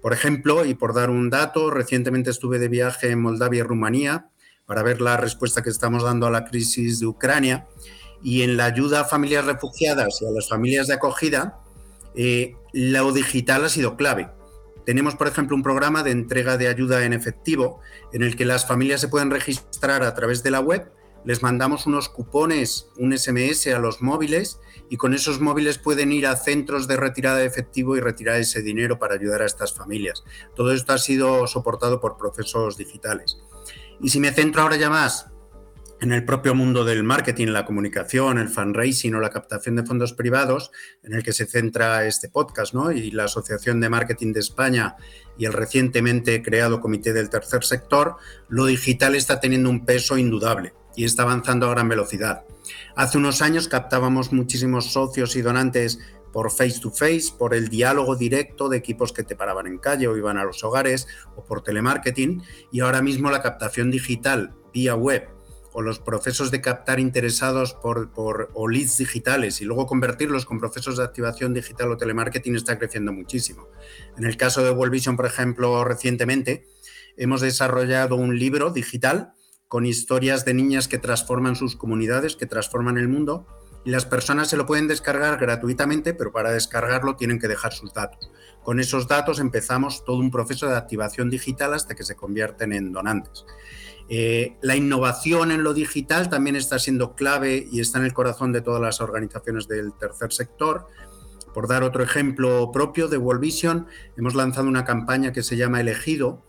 Por 0.00 0.12
ejemplo, 0.12 0.64
y 0.64 0.74
por 0.74 0.94
dar 0.94 1.10
un 1.10 1.30
dato, 1.30 1.70
recientemente 1.70 2.30
estuve 2.30 2.58
de 2.58 2.68
viaje 2.68 3.10
en 3.10 3.20
Moldavia 3.20 3.60
y 3.60 3.62
Rumanía 3.62 4.28
para 4.64 4.82
ver 4.82 5.00
la 5.00 5.16
respuesta 5.16 5.62
que 5.62 5.70
estamos 5.70 6.04
dando 6.04 6.26
a 6.26 6.30
la 6.30 6.44
crisis 6.44 7.00
de 7.00 7.06
Ucrania 7.06 7.66
y 8.22 8.42
en 8.42 8.56
la 8.56 8.66
ayuda 8.66 9.00
a 9.00 9.04
familias 9.04 9.44
refugiadas 9.44 10.20
y 10.20 10.26
a 10.26 10.30
las 10.30 10.48
familias 10.48 10.86
de 10.86 10.94
acogida, 10.94 11.60
eh, 12.14 12.56
lo 12.72 13.12
digital 13.12 13.64
ha 13.64 13.68
sido 13.68 13.96
clave. 13.96 14.28
Tenemos, 14.84 15.16
por 15.16 15.26
ejemplo, 15.26 15.56
un 15.56 15.62
programa 15.62 16.02
de 16.02 16.12
entrega 16.12 16.56
de 16.56 16.68
ayuda 16.68 17.04
en 17.04 17.12
efectivo 17.12 17.80
en 18.12 18.22
el 18.22 18.36
que 18.36 18.44
las 18.44 18.66
familias 18.66 19.00
se 19.00 19.08
pueden 19.08 19.30
registrar 19.30 20.02
a 20.02 20.14
través 20.14 20.42
de 20.42 20.50
la 20.50 20.60
web, 20.60 20.92
les 21.24 21.42
mandamos 21.42 21.86
unos 21.86 22.08
cupones, 22.08 22.88
un 22.96 23.12
SMS 23.16 23.66
a 23.66 23.80
los 23.80 24.00
móviles 24.00 24.60
y 24.88 24.96
con 24.96 25.12
esos 25.12 25.40
móviles 25.40 25.76
pueden 25.76 26.12
ir 26.12 26.24
a 26.24 26.36
centros 26.36 26.86
de 26.86 26.96
retirada 26.96 27.38
de 27.38 27.46
efectivo 27.46 27.96
y 27.96 28.00
retirar 28.00 28.36
ese 28.36 28.62
dinero 28.62 29.00
para 29.00 29.16
ayudar 29.16 29.42
a 29.42 29.46
estas 29.46 29.74
familias. 29.74 30.22
Todo 30.54 30.72
esto 30.72 30.92
ha 30.92 30.98
sido 30.98 31.48
soportado 31.48 32.00
por 32.00 32.16
procesos 32.16 32.76
digitales. 32.76 33.38
Y 34.00 34.10
si 34.10 34.20
me 34.20 34.30
centro 34.30 34.62
ahora 34.62 34.76
ya 34.76 34.88
más 34.88 35.26
en 36.00 36.12
el 36.12 36.24
propio 36.24 36.54
mundo 36.54 36.84
del 36.84 37.04
marketing, 37.04 37.48
la 37.48 37.64
comunicación, 37.64 38.38
el 38.38 38.48
fundraising 38.48 39.14
o 39.14 39.20
la 39.20 39.30
captación 39.30 39.76
de 39.76 39.84
fondos 39.84 40.12
privados, 40.12 40.70
en 41.02 41.14
el 41.14 41.22
que 41.22 41.32
se 41.32 41.46
centra 41.46 42.06
este 42.06 42.28
podcast. 42.28 42.74
Y 42.94 43.10
la 43.12 43.24
Asociación 43.24 43.80
de 43.80 43.88
Marketing 43.88 44.32
de 44.32 44.40
España 44.40 44.96
y 45.38 45.46
el 45.46 45.52
recientemente 45.52 46.42
creado 46.42 46.80
Comité 46.80 47.12
del 47.12 47.30
Tercer 47.30 47.64
Sector, 47.64 48.16
lo 48.48 48.66
digital 48.66 49.14
está 49.14 49.40
teniendo 49.40 49.70
un 49.70 49.84
peso 49.84 50.18
indudable 50.18 50.74
y 50.94 51.04
está 51.04 51.22
avanzando 51.22 51.66
a 51.66 51.70
gran 51.70 51.88
velocidad. 51.88 52.44
Hace 52.94 53.18
unos 53.18 53.42
años 53.42 53.68
captábamos 53.68 54.32
muchísimos 54.32 54.92
socios 54.92 55.36
y 55.36 55.42
donantes 55.42 55.98
por 56.32 56.50
face 56.50 56.80
to 56.80 56.90
face, 56.90 57.32
por 57.38 57.54
el 57.54 57.68
diálogo 57.68 58.16
directo 58.16 58.68
de 58.68 58.76
equipos 58.76 59.12
que 59.12 59.22
te 59.22 59.36
paraban 59.36 59.66
en 59.66 59.78
calle 59.78 60.08
o 60.08 60.16
iban 60.16 60.36
a 60.36 60.44
los 60.44 60.62
hogares 60.64 61.06
o 61.34 61.44
por 61.44 61.62
telemarketing 61.62 62.42
y 62.72 62.80
ahora 62.80 63.00
mismo 63.00 63.30
la 63.30 63.42
captación 63.42 63.90
digital 63.90 64.54
vía 64.72 64.94
web 64.94 65.35
o 65.78 65.82
los 65.82 65.98
procesos 65.98 66.50
de 66.50 66.62
captar 66.62 66.98
interesados 66.98 67.74
por, 67.74 68.10
por, 68.10 68.48
o 68.54 68.66
leads 68.66 68.96
digitales 68.96 69.60
y 69.60 69.66
luego 69.66 69.86
convertirlos 69.86 70.46
con 70.46 70.58
procesos 70.58 70.96
de 70.96 71.04
activación 71.04 71.52
digital 71.52 71.92
o 71.92 71.98
telemarketing 71.98 72.56
está 72.56 72.78
creciendo 72.78 73.12
muchísimo. 73.12 73.68
En 74.16 74.24
el 74.24 74.38
caso 74.38 74.64
de 74.64 74.70
World 74.70 74.90
Vision, 74.90 75.16
por 75.16 75.26
ejemplo, 75.26 75.84
recientemente 75.84 76.66
hemos 77.18 77.42
desarrollado 77.42 78.16
un 78.16 78.38
libro 78.38 78.70
digital 78.70 79.34
con 79.68 79.84
historias 79.84 80.46
de 80.46 80.54
niñas 80.54 80.88
que 80.88 80.96
transforman 80.96 81.56
sus 81.56 81.76
comunidades, 81.76 82.36
que 82.36 82.46
transforman 82.46 82.96
el 82.96 83.08
mundo 83.08 83.46
las 83.90 84.04
personas 84.04 84.48
se 84.48 84.56
lo 84.56 84.66
pueden 84.66 84.88
descargar 84.88 85.38
gratuitamente, 85.38 86.12
pero 86.12 86.32
para 86.32 86.50
descargarlo 86.50 87.16
tienen 87.16 87.38
que 87.38 87.48
dejar 87.48 87.72
sus 87.72 87.92
datos. 87.92 88.30
Con 88.62 88.80
esos 88.80 89.06
datos 89.06 89.38
empezamos 89.38 90.04
todo 90.04 90.16
un 90.16 90.30
proceso 90.30 90.66
de 90.68 90.76
activación 90.76 91.30
digital 91.30 91.72
hasta 91.72 91.94
que 91.94 92.02
se 92.02 92.16
convierten 92.16 92.72
en 92.72 92.92
donantes. 92.92 93.44
Eh, 94.08 94.56
la 94.60 94.76
innovación 94.76 95.50
en 95.52 95.62
lo 95.62 95.74
digital 95.74 96.28
también 96.28 96.56
está 96.56 96.78
siendo 96.78 97.14
clave 97.14 97.66
y 97.70 97.80
está 97.80 97.98
en 97.98 98.04
el 98.04 98.12
corazón 98.12 98.52
de 98.52 98.60
todas 98.60 98.80
las 98.80 99.00
organizaciones 99.00 99.68
del 99.68 99.92
tercer 99.92 100.32
sector. 100.32 100.88
Por 101.54 101.68
dar 101.68 101.82
otro 101.82 102.02
ejemplo 102.02 102.70
propio 102.72 103.08
de 103.08 103.18
World 103.18 103.40
Vision, 103.40 103.86
hemos 104.16 104.34
lanzado 104.34 104.68
una 104.68 104.84
campaña 104.84 105.32
que 105.32 105.42
se 105.42 105.56
llama 105.56 105.80
Elegido, 105.80 106.44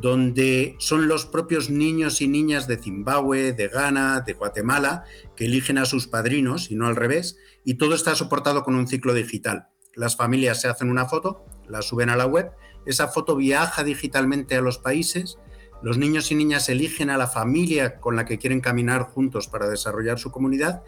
donde 0.00 0.76
son 0.78 1.08
los 1.08 1.26
propios 1.26 1.70
niños 1.70 2.20
y 2.20 2.28
niñas 2.28 2.68
de 2.68 2.76
Zimbabue, 2.76 3.52
de 3.52 3.66
Ghana, 3.66 4.20
de 4.20 4.32
Guatemala, 4.34 5.04
que 5.34 5.46
eligen 5.46 5.76
a 5.76 5.86
sus 5.86 6.06
padrinos 6.06 6.70
y 6.70 6.76
no 6.76 6.86
al 6.86 6.94
revés, 6.94 7.36
y 7.64 7.74
todo 7.74 7.96
está 7.96 8.14
soportado 8.14 8.62
con 8.62 8.76
un 8.76 8.86
ciclo 8.86 9.12
digital. 9.12 9.68
Las 9.94 10.16
familias 10.16 10.60
se 10.60 10.68
hacen 10.68 10.88
una 10.88 11.06
foto, 11.06 11.44
la 11.68 11.82
suben 11.82 12.10
a 12.10 12.16
la 12.16 12.26
web, 12.26 12.52
esa 12.86 13.08
foto 13.08 13.34
viaja 13.34 13.82
digitalmente 13.82 14.54
a 14.54 14.60
los 14.60 14.78
países, 14.78 15.38
los 15.82 15.98
niños 15.98 16.30
y 16.30 16.36
niñas 16.36 16.68
eligen 16.68 17.10
a 17.10 17.18
la 17.18 17.26
familia 17.26 17.98
con 17.98 18.14
la 18.14 18.24
que 18.24 18.38
quieren 18.38 18.60
caminar 18.60 19.02
juntos 19.02 19.48
para 19.48 19.68
desarrollar 19.68 20.20
su 20.20 20.30
comunidad 20.30 20.82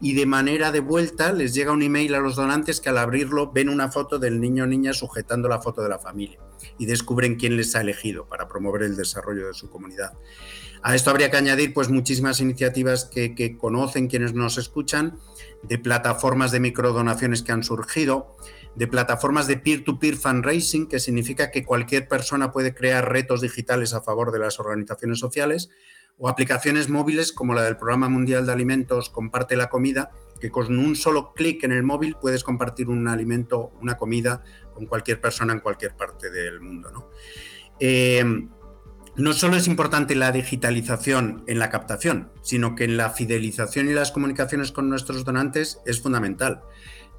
y 0.00 0.14
de 0.14 0.26
manera 0.26 0.72
de 0.72 0.80
vuelta 0.80 1.32
les 1.32 1.54
llega 1.54 1.72
un 1.72 1.82
email 1.82 2.14
a 2.14 2.20
los 2.20 2.36
donantes 2.36 2.80
que 2.80 2.88
al 2.88 2.98
abrirlo 2.98 3.52
ven 3.52 3.68
una 3.68 3.90
foto 3.90 4.18
del 4.18 4.40
niño 4.40 4.64
o 4.64 4.66
niña 4.66 4.92
sujetando 4.92 5.48
la 5.48 5.60
foto 5.60 5.82
de 5.82 5.88
la 5.88 5.98
familia 5.98 6.38
y 6.78 6.86
descubren 6.86 7.36
quién 7.36 7.56
les 7.56 7.74
ha 7.76 7.80
elegido 7.80 8.26
para 8.26 8.48
promover 8.48 8.82
el 8.82 8.96
desarrollo 8.96 9.46
de 9.46 9.54
su 9.54 9.70
comunidad. 9.70 10.12
A 10.82 10.94
esto 10.94 11.10
habría 11.10 11.30
que 11.30 11.38
añadir 11.38 11.72
pues 11.72 11.88
muchísimas 11.88 12.40
iniciativas 12.40 13.06
que, 13.06 13.56
conocen 13.58 14.06
quienes 14.06 14.34
nos 14.34 14.58
escuchan, 14.58 15.18
de 15.62 15.78
plataformas 15.78 16.50
de 16.52 16.60
microdonaciones 16.60 17.42
que 17.42 17.52
han 17.52 17.64
surgido, 17.64 18.36
de 18.74 18.86
plataformas 18.86 19.46
de 19.46 19.56
peer-to-peer 19.56 20.16
fundraising, 20.16 20.86
que 20.86 21.00
significa 21.00 21.50
que 21.50 21.64
cualquier 21.64 22.06
persona 22.06 22.52
puede 22.52 22.74
crear 22.74 23.10
retos 23.10 23.40
digitales 23.40 23.94
a 23.94 24.02
favor 24.02 24.30
de 24.30 24.40
las 24.40 24.60
organizaciones 24.60 25.20
sociales, 25.20 25.70
o 26.18 26.28
aplicaciones 26.28 26.88
móviles 26.88 27.32
como 27.32 27.54
la 27.54 27.62
del 27.62 27.76
Programa 27.76 28.08
Mundial 28.08 28.46
de 28.46 28.52
Alimentos 28.52 29.10
Comparte 29.10 29.56
la 29.56 29.68
Comida, 29.68 30.10
que 30.40 30.50
con 30.50 30.78
un 30.78 30.96
solo 30.96 31.32
clic 31.32 31.64
en 31.64 31.72
el 31.72 31.82
móvil 31.82 32.16
puedes 32.20 32.44
compartir 32.44 32.88
un 32.88 33.08
alimento, 33.08 33.72
una 33.80 33.96
comida 33.96 34.42
con 34.74 34.86
cualquier 34.86 35.20
persona 35.20 35.52
en 35.52 35.60
cualquier 35.60 35.96
parte 35.96 36.30
del 36.30 36.60
mundo. 36.60 36.90
¿no? 36.90 37.08
Eh, 37.80 38.24
no 39.16 39.32
solo 39.32 39.56
es 39.56 39.68
importante 39.68 40.14
la 40.16 40.32
digitalización 40.32 41.44
en 41.46 41.58
la 41.58 41.70
captación, 41.70 42.32
sino 42.42 42.74
que 42.74 42.84
en 42.84 42.96
la 42.96 43.10
fidelización 43.10 43.88
y 43.88 43.92
las 43.92 44.10
comunicaciones 44.10 44.72
con 44.72 44.88
nuestros 44.88 45.24
donantes 45.24 45.80
es 45.86 46.00
fundamental 46.00 46.62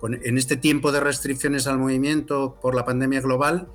en 0.03 0.37
este 0.37 0.57
tiempo 0.57 0.91
de 0.91 0.99
restricciones 0.99 1.67
al 1.67 1.79
movimiento 1.79 2.59
por 2.61 2.75
la 2.75 2.85
pandemia 2.85 3.21
global, 3.21 3.69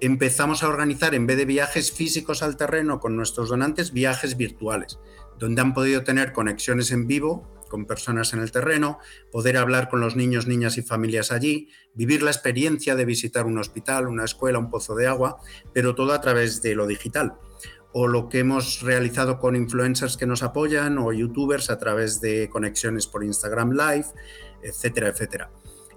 empezamos 0.00 0.62
a 0.62 0.68
organizar, 0.68 1.14
en 1.14 1.26
vez 1.26 1.36
de 1.36 1.44
viajes 1.44 1.92
físicos 1.92 2.42
al 2.42 2.56
terreno 2.56 3.00
con 3.00 3.16
nuestros 3.16 3.48
donantes, 3.48 3.92
viajes 3.92 4.36
virtuales, 4.36 4.98
donde 5.38 5.60
han 5.60 5.74
podido 5.74 6.04
tener 6.04 6.32
conexiones 6.32 6.90
en 6.90 7.06
vivo 7.06 7.50
con 7.68 7.86
personas 7.86 8.32
en 8.32 8.40
el 8.40 8.50
terreno, 8.50 8.98
poder 9.30 9.56
hablar 9.56 9.88
con 9.88 10.00
los 10.00 10.16
niños, 10.16 10.46
niñas 10.46 10.76
y 10.76 10.82
familias 10.82 11.30
allí, 11.30 11.68
vivir 11.94 12.22
la 12.22 12.32
experiencia 12.32 12.96
de 12.96 13.04
visitar 13.04 13.46
un 13.46 13.58
hospital, 13.58 14.08
una 14.08 14.24
escuela, 14.24 14.58
un 14.58 14.70
pozo 14.70 14.94
de 14.96 15.06
agua, 15.06 15.38
pero 15.72 15.94
todo 15.94 16.12
a 16.12 16.20
través 16.20 16.60
de 16.62 16.74
lo 16.74 16.86
digital. 16.86 17.34
O 17.92 18.08
lo 18.08 18.28
que 18.28 18.40
hemos 18.40 18.82
realizado 18.82 19.38
con 19.38 19.56
influencers 19.56 20.16
que 20.16 20.26
nos 20.26 20.42
apoyan 20.42 20.98
o 20.98 21.12
youtubers 21.12 21.70
a 21.70 21.78
través 21.78 22.20
de 22.20 22.48
conexiones 22.50 23.06
por 23.06 23.24
Instagram 23.24 23.70
Live, 23.72 24.06
etcétera, 24.62 25.08
etcétera. 25.08 25.50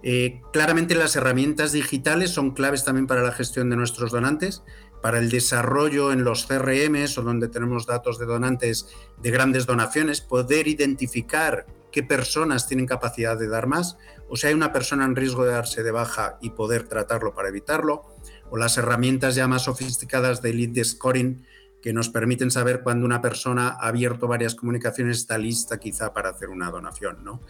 Eh, 0.03 0.41
claramente 0.51 0.95
las 0.95 1.15
herramientas 1.15 1.71
digitales 1.71 2.31
son 2.31 2.51
claves 2.51 2.83
también 2.83 3.07
para 3.07 3.23
la 3.23 3.31
gestión 3.31 3.69
de 3.69 3.77
nuestros 3.77 4.11
donantes, 4.11 4.61
para 5.01 5.19
el 5.19 5.29
desarrollo 5.29 6.11
en 6.11 6.25
los 6.25 6.45
CRMs 6.45 7.17
o 7.17 7.21
donde 7.23 7.47
tenemos 7.47 7.85
datos 7.85 8.19
de 8.19 8.25
donantes 8.25 8.87
de 9.21 9.31
grandes 9.31 9.65
donaciones, 9.65 10.19
poder 10.19 10.67
identificar 10.67 11.65
qué 11.91 12.03
personas 12.03 12.67
tienen 12.67 12.85
capacidad 12.85 13.37
de 13.37 13.47
dar 13.47 13.67
más, 13.67 13.97
o 14.27 14.35
si 14.35 14.47
hay 14.47 14.53
una 14.53 14.73
persona 14.73 15.05
en 15.05 15.15
riesgo 15.15 15.45
de 15.45 15.51
darse 15.51 15.83
de 15.83 15.91
baja 15.91 16.37
y 16.41 16.49
poder 16.49 16.87
tratarlo 16.87 17.33
para 17.33 17.49
evitarlo, 17.49 18.03
o 18.49 18.57
las 18.57 18.77
herramientas 18.77 19.35
ya 19.35 19.47
más 19.47 19.63
sofisticadas 19.63 20.41
de 20.41 20.53
lead 20.53 20.83
scoring 20.83 21.45
que 21.83 21.91
nos 21.91 22.07
permiten 22.07 22.49
saber 22.49 22.81
cuándo 22.81 23.05
una 23.05 23.21
persona 23.21 23.75
ha 23.77 23.89
abierto 23.89 24.25
varias 24.25 24.55
comunicaciones, 24.55 25.17
está 25.17 25.37
lista 25.37 25.77
quizá 25.77 26.13
para 26.13 26.29
hacer 26.29 26.47
una 26.47 26.71
donación. 26.71 27.25
¿no? 27.25 27.41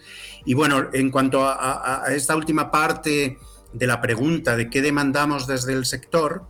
Y 0.44 0.54
bueno, 0.54 0.88
en 0.92 1.12
cuanto 1.12 1.46
a, 1.46 2.02
esta 2.08 2.34
última 2.34 2.68
parte 2.72 3.38
de 3.72 3.86
la 3.86 4.00
pregunta 4.00 4.56
de 4.56 4.68
qué 4.68 4.82
demandamos 4.82 5.46
desde 5.46 5.72
el 5.72 5.84
sector, 5.86 6.48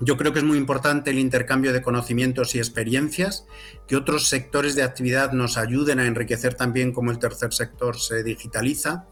yo 0.00 0.16
creo 0.16 0.32
que 0.32 0.40
es 0.40 0.44
muy 0.44 0.58
importante 0.58 1.10
el 1.10 1.18
intercambio 1.18 1.72
de 1.72 1.82
conocimientos 1.82 2.54
y 2.54 2.58
experiencias, 2.58 3.46
que 3.86 3.96
otros 3.96 4.28
sectores 4.28 4.74
de 4.74 4.82
actividad 4.82 5.32
nos 5.32 5.56
ayuden 5.56 6.00
a 6.00 6.06
enriquecer 6.06 6.54
también 6.54 6.92
cómo 6.92 7.10
el 7.10 7.18
tercer 7.18 7.54
sector 7.54 7.98
se 7.98 8.22
digitaliza. 8.22 9.06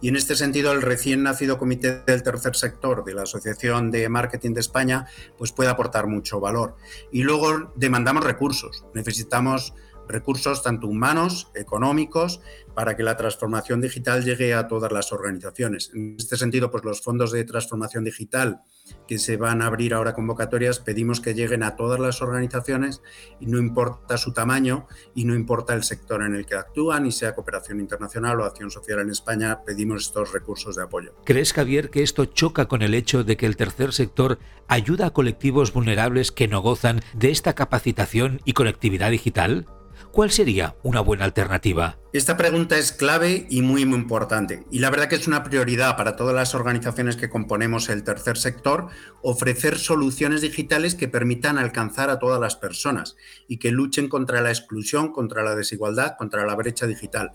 Y 0.00 0.08
en 0.08 0.16
este 0.16 0.36
sentido, 0.36 0.72
el 0.72 0.82
recién 0.82 1.22
nacido 1.22 1.58
Comité 1.58 2.02
del 2.06 2.22
Tercer 2.22 2.56
Sector 2.56 3.04
de 3.04 3.14
la 3.14 3.22
Asociación 3.22 3.90
de 3.90 4.08
Marketing 4.08 4.54
de 4.54 4.60
España 4.60 5.06
pues 5.36 5.52
puede 5.52 5.68
aportar 5.68 6.06
mucho 6.06 6.40
valor. 6.40 6.76
Y 7.12 7.22
luego 7.22 7.72
demandamos 7.76 8.24
recursos. 8.24 8.84
Necesitamos 8.94 9.74
recursos 10.10 10.62
tanto 10.62 10.86
humanos, 10.86 11.50
económicos, 11.54 12.40
para 12.74 12.96
que 12.96 13.02
la 13.02 13.16
transformación 13.16 13.80
digital 13.80 14.24
llegue 14.24 14.54
a 14.54 14.68
todas 14.68 14.92
las 14.92 15.12
organizaciones. 15.12 15.90
En 15.94 16.16
este 16.18 16.36
sentido, 16.36 16.70
pues 16.70 16.84
los 16.84 17.00
fondos 17.00 17.32
de 17.32 17.44
transformación 17.44 18.04
digital 18.04 18.62
que 19.06 19.18
se 19.18 19.36
van 19.36 19.62
a 19.62 19.66
abrir 19.66 19.94
ahora 19.94 20.14
convocatorias, 20.14 20.78
pedimos 20.78 21.20
que 21.20 21.34
lleguen 21.34 21.62
a 21.62 21.76
todas 21.76 21.98
las 21.98 22.22
organizaciones 22.22 23.02
y 23.40 23.46
no 23.46 23.58
importa 23.58 24.16
su 24.18 24.32
tamaño 24.32 24.86
y 25.14 25.24
no 25.24 25.34
importa 25.34 25.74
el 25.74 25.82
sector 25.82 26.22
en 26.22 26.34
el 26.34 26.46
que 26.46 26.54
actúan, 26.54 27.06
y 27.06 27.12
sea 27.12 27.34
cooperación 27.34 27.80
internacional 27.80 28.40
o 28.40 28.44
acción 28.44 28.70
social 28.70 29.00
en 29.00 29.10
España, 29.10 29.62
pedimos 29.64 30.02
estos 30.06 30.32
recursos 30.32 30.76
de 30.76 30.82
apoyo. 30.82 31.14
¿Crees, 31.24 31.52
Javier, 31.52 31.90
que 31.90 32.02
esto 32.02 32.24
choca 32.24 32.66
con 32.66 32.82
el 32.82 32.94
hecho 32.94 33.24
de 33.24 33.36
que 33.36 33.46
el 33.46 33.56
tercer 33.56 33.92
sector 33.92 34.38
ayuda 34.68 35.06
a 35.06 35.10
colectivos 35.10 35.72
vulnerables 35.72 36.32
que 36.32 36.48
no 36.48 36.60
gozan 36.60 37.00
de 37.14 37.30
esta 37.30 37.54
capacitación 37.54 38.40
y 38.44 38.52
conectividad 38.52 39.10
digital? 39.10 39.66
¿Cuál 40.12 40.32
sería 40.32 40.74
una 40.82 41.00
buena 41.00 41.24
alternativa? 41.24 41.96
Esta 42.12 42.36
pregunta 42.36 42.76
es 42.76 42.90
clave 42.90 43.46
y 43.48 43.62
muy, 43.62 43.86
muy 43.86 44.00
importante. 44.00 44.64
Y 44.68 44.80
la 44.80 44.90
verdad 44.90 45.08
que 45.08 45.14
es 45.14 45.28
una 45.28 45.44
prioridad 45.44 45.96
para 45.96 46.16
todas 46.16 46.34
las 46.34 46.52
organizaciones 46.56 47.14
que 47.14 47.30
componemos 47.30 47.88
el 47.88 48.02
tercer 48.02 48.36
sector, 48.36 48.88
ofrecer 49.22 49.78
soluciones 49.78 50.40
digitales 50.40 50.96
que 50.96 51.06
permitan 51.06 51.58
alcanzar 51.58 52.10
a 52.10 52.18
todas 52.18 52.40
las 52.40 52.56
personas 52.56 53.16
y 53.46 53.58
que 53.58 53.70
luchen 53.70 54.08
contra 54.08 54.40
la 54.40 54.50
exclusión, 54.50 55.12
contra 55.12 55.44
la 55.44 55.54
desigualdad, 55.54 56.16
contra 56.18 56.44
la 56.44 56.56
brecha 56.56 56.88
digital. 56.88 57.30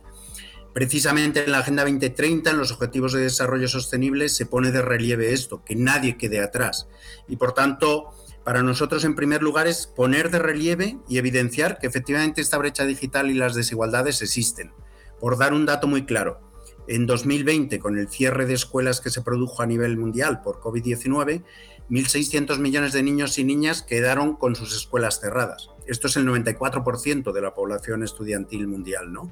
Precisamente 0.74 1.46
en 1.46 1.53
la 1.53 1.60
Agenda 1.60 1.84
2030, 1.84 2.51
en 2.51 2.58
los 2.58 2.74
Objetivos 2.74 3.13
de 3.13 3.22
Desarrollo 3.22 3.70
Sostenible, 3.70 4.27
se 4.27 4.46
pone 4.46 4.74
de 4.74 4.82
relieve 4.82 5.32
esto, 5.32 5.63
que 5.63 5.77
nadie 5.77 6.17
quede 6.17 6.41
atrás. 6.41 6.89
Y 7.29 7.38
por 7.38 7.53
tanto, 7.53 8.12
para 8.45 8.61
nosotros, 8.61 9.03
en 9.03 9.15
primer 9.15 9.41
lugar, 9.41 9.65
es 9.65 9.87
poner 9.87 10.29
de 10.29 10.37
relieve 10.37 10.99
y 11.09 11.17
evidenciar 11.17 11.79
que 11.79 11.87
efectivamente 11.87 12.41
esta 12.41 12.59
brecha 12.59 12.85
digital 12.85 13.31
y 13.31 13.33
las 13.33 13.55
desigualdades 13.55 14.21
existen. 14.21 14.71
Por 15.19 15.37
dar 15.39 15.51
un 15.51 15.65
dato 15.65 15.87
muy 15.87 16.05
claro, 16.05 16.39
en 16.87 17.07
2020, 17.07 17.79
con 17.79 17.97
el 17.97 18.07
cierre 18.07 18.45
de 18.45 18.53
escuelas 18.53 19.01
que 19.01 19.09
se 19.09 19.23
produjo 19.23 19.63
a 19.63 19.65
nivel 19.65 19.97
mundial 19.97 20.41
por 20.43 20.59
COVID-19, 20.59 21.43
1.600 21.89 22.59
millones 22.59 22.93
de 22.93 23.01
niños 23.01 23.39
y 23.39 23.43
niñas 23.43 23.81
quedaron 23.81 24.35
con 24.35 24.55
sus 24.55 24.75
escuelas 24.75 25.19
cerradas. 25.19 25.71
Esto 25.87 26.05
es 26.05 26.15
el 26.15 26.27
94% 26.27 27.31
de 27.31 27.41
la 27.41 27.55
población 27.55 28.03
estudiantil 28.03 28.67
mundial, 28.67 29.11
¿no? 29.11 29.31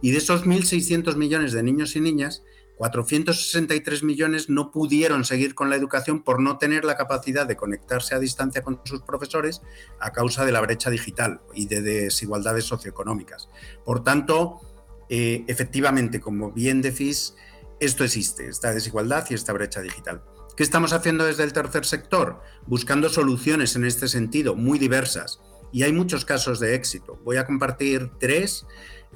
Y 0.00 0.12
de 0.12 0.18
esos 0.18 0.46
1.600 0.46 1.16
millones 1.16 1.52
de 1.52 1.62
niños 1.62 1.94
y 1.94 2.00
niñas, 2.00 2.42
463 2.76 4.02
millones 4.02 4.50
no 4.50 4.70
pudieron 4.70 5.24
seguir 5.24 5.54
con 5.54 5.70
la 5.70 5.76
educación 5.76 6.22
por 6.22 6.40
no 6.40 6.58
tener 6.58 6.84
la 6.84 6.96
capacidad 6.96 7.46
de 7.46 7.56
conectarse 7.56 8.14
a 8.14 8.18
distancia 8.18 8.62
con 8.62 8.80
sus 8.84 9.02
profesores 9.02 9.62
a 9.98 10.12
causa 10.12 10.44
de 10.44 10.52
la 10.52 10.60
brecha 10.60 10.90
digital 10.90 11.40
y 11.54 11.66
de 11.66 11.80
desigualdades 11.80 12.64
socioeconómicas. 12.64 13.48
Por 13.84 14.04
tanto, 14.04 14.60
eh, 15.08 15.44
efectivamente, 15.48 16.20
como 16.20 16.52
bien 16.52 16.82
decís, 16.82 17.34
esto 17.80 18.04
existe, 18.04 18.48
esta 18.48 18.72
desigualdad 18.72 19.26
y 19.30 19.34
esta 19.34 19.52
brecha 19.52 19.80
digital. 19.80 20.22
¿Qué 20.56 20.62
estamos 20.62 20.92
haciendo 20.92 21.24
desde 21.24 21.44
el 21.44 21.52
tercer 21.52 21.84
sector? 21.84 22.40
Buscando 22.66 23.08
soluciones 23.10 23.76
en 23.76 23.84
este 23.84 24.08
sentido, 24.08 24.54
muy 24.54 24.78
diversas. 24.78 25.40
Y 25.70 25.82
hay 25.82 25.92
muchos 25.92 26.24
casos 26.24 26.60
de 26.60 26.74
éxito. 26.74 27.20
Voy 27.24 27.36
a 27.36 27.44
compartir 27.44 28.10
tres 28.18 28.66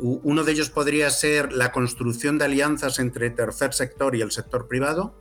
uno 0.01 0.45
de 0.45 0.53
ellos 0.53 0.71
podría 0.71 1.11
ser 1.11 1.53
la 1.53 1.73
construcción 1.73 2.39
de 2.39 2.47
alianzas 2.47 2.99
entre 2.99 3.31
tercer 3.31 3.75
sector 3.75 4.17
y 4.17 4.21
el 4.21 4.31
sector 4.31 4.67
privado. 4.69 5.15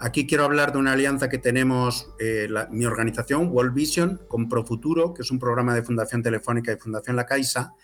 Aquí 0.00 0.26
quiero 0.26 0.44
hablar 0.44 0.72
de 0.72 0.78
una 0.78 0.92
alianza 0.92 1.28
que 1.28 1.38
tenemos 1.38 2.10
eh, 2.18 2.48
mi 2.70 2.86
organización, 2.86 3.48
World 3.48 3.74
Vision, 3.74 4.20
con 4.28 4.48
Profuturo, 4.48 5.14
que 5.14 5.22
es 5.22 5.30
un 5.30 5.38
programa 5.38 5.74
de 5.74 5.82
Fundación 5.82 6.22
Telefónica 6.22 6.72
y 6.72 6.76
Fundación 6.76 7.16
La 7.16 7.26
Caixa. 7.26 7.74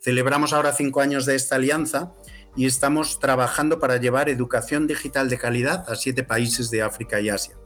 Celebramos 0.00 0.52
ahora 0.52 0.72
cinco 0.72 1.00
años 1.00 1.26
de 1.26 1.34
esta 1.34 1.56
alianza 1.56 2.12
y 2.56 2.66
estamos 2.66 3.18
trabajando 3.18 3.78
para 3.78 3.96
llevar 3.96 4.28
educación 4.28 4.86
digital 4.86 5.28
de 5.28 5.38
calidad 5.38 5.84
a 5.88 5.96
siete 5.96 6.24
países 6.24 6.70
de 6.70 6.82
África 6.82 7.20
y 7.20 7.28
Asia. 7.28 7.56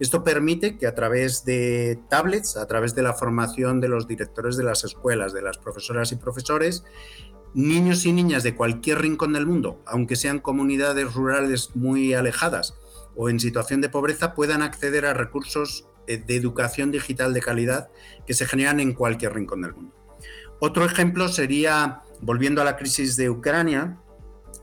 Esto 0.00 0.24
permite 0.24 0.78
que 0.78 0.86
a 0.86 0.94
través 0.94 1.44
de 1.44 2.00
tablets, 2.08 2.56
a 2.56 2.66
través 2.66 2.94
de 2.94 3.02
la 3.02 3.12
formación 3.12 3.80
de 3.80 3.88
los 3.88 4.08
directores 4.08 4.56
de 4.56 4.64
las 4.64 4.82
escuelas, 4.82 5.34
de 5.34 5.42
las 5.42 5.58
profesoras 5.58 6.10
y 6.10 6.16
profesores, 6.16 6.84
niños 7.54 8.06
y 8.06 8.12
niñas 8.12 8.42
de 8.42 8.54
cualquier 8.54 9.00
rincón 9.00 9.32
del 9.32 9.46
mundo, 9.46 9.82
aunque 9.86 10.16
sean 10.16 10.38
comunidades 10.38 11.12
rurales 11.14 11.70
muy 11.74 12.14
alejadas 12.14 12.74
o 13.14 13.28
en 13.28 13.40
situación 13.40 13.80
de 13.80 13.88
pobreza, 13.88 14.34
puedan 14.34 14.62
acceder 14.62 15.04
a 15.06 15.14
recursos 15.14 15.86
eh, 16.06 16.18
de 16.18 16.36
educación 16.36 16.90
digital 16.90 17.34
de 17.34 17.40
calidad 17.40 17.90
que 18.26 18.34
se 18.34 18.46
generan 18.46 18.80
en 18.80 18.94
cualquier 18.94 19.34
rincón 19.34 19.62
del 19.62 19.74
mundo. 19.74 19.94
Otro 20.60 20.84
ejemplo 20.84 21.28
sería, 21.28 22.02
volviendo 22.20 22.60
a 22.60 22.64
la 22.64 22.76
crisis 22.76 23.16
de 23.16 23.30
Ucrania, 23.30 23.98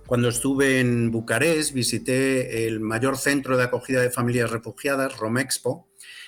cuando 0.06 0.30
estuve 0.30 0.80
en 0.80 1.12
Bucarest 1.12 1.74
visité 1.74 2.68
el 2.68 2.80
mayor 2.80 3.18
centro 3.18 3.58
de 3.58 3.66
acogida 3.66 4.02
de 4.02 4.10
familias 4.10 4.52
refugiadas, 4.52 5.18
Romexpo, 5.18 5.88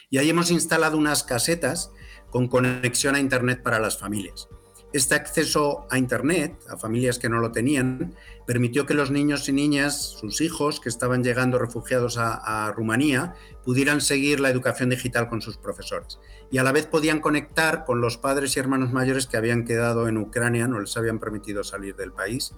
y 0.09 0.17
ahí 0.17 0.29
hemos 0.29 0.51
instalado 0.51 0.97
unas 0.97 1.23
casetas 1.23 1.91
con 2.29 2.47
conexión 2.47 3.15
a 3.15 3.19
Internet 3.19 3.61
para 3.63 3.79
las 3.79 3.97
familias. 3.97 4.49
Este 4.91 5.13
acceso 5.13 5.85
a 5.91 5.99
Internet, 5.99 6.55
a 6.67 6.75
familias 6.75 7.19
que 7.19 7.29
no 7.29 7.39
lo 7.39 7.51
tenían, 7.51 8.15
permitió 8.47 8.87
que 8.87 8.95
los 8.95 9.11
niños 9.11 9.47
y 9.47 9.53
niñas, 9.53 10.17
sus 10.19 10.41
hijos 10.41 10.79
que 10.79 10.89
estaban 10.89 11.23
llegando 11.23 11.59
refugiados 11.59 12.17
a, 12.17 12.73
Rumanía, 12.75 13.35
pudieran 13.63 14.01
seguir 14.01 14.39
la 14.39 14.49
educación 14.49 14.89
digital 14.89 15.29
con 15.29 15.41
sus 15.41 15.57
profesores. 15.57 16.19
Y 16.49 16.57
a 16.57 16.63
la 16.63 16.71
vez 16.71 16.87
podían 16.87 17.19
conectar 17.19 17.85
con 17.85 18.01
los 18.01 18.17
padres 18.17 18.57
y 18.57 18.59
hermanos 18.59 18.91
mayores 18.91 19.27
que 19.27 19.37
habían 19.37 19.63
quedado 19.63 20.07
en 20.07 20.17
Ucrania, 20.17 20.67
no 20.67 20.79
les 20.79 20.97
habían 20.97 21.19
permitido 21.19 21.63
salir 21.63 21.95
del 21.95 22.11
país 22.11 22.55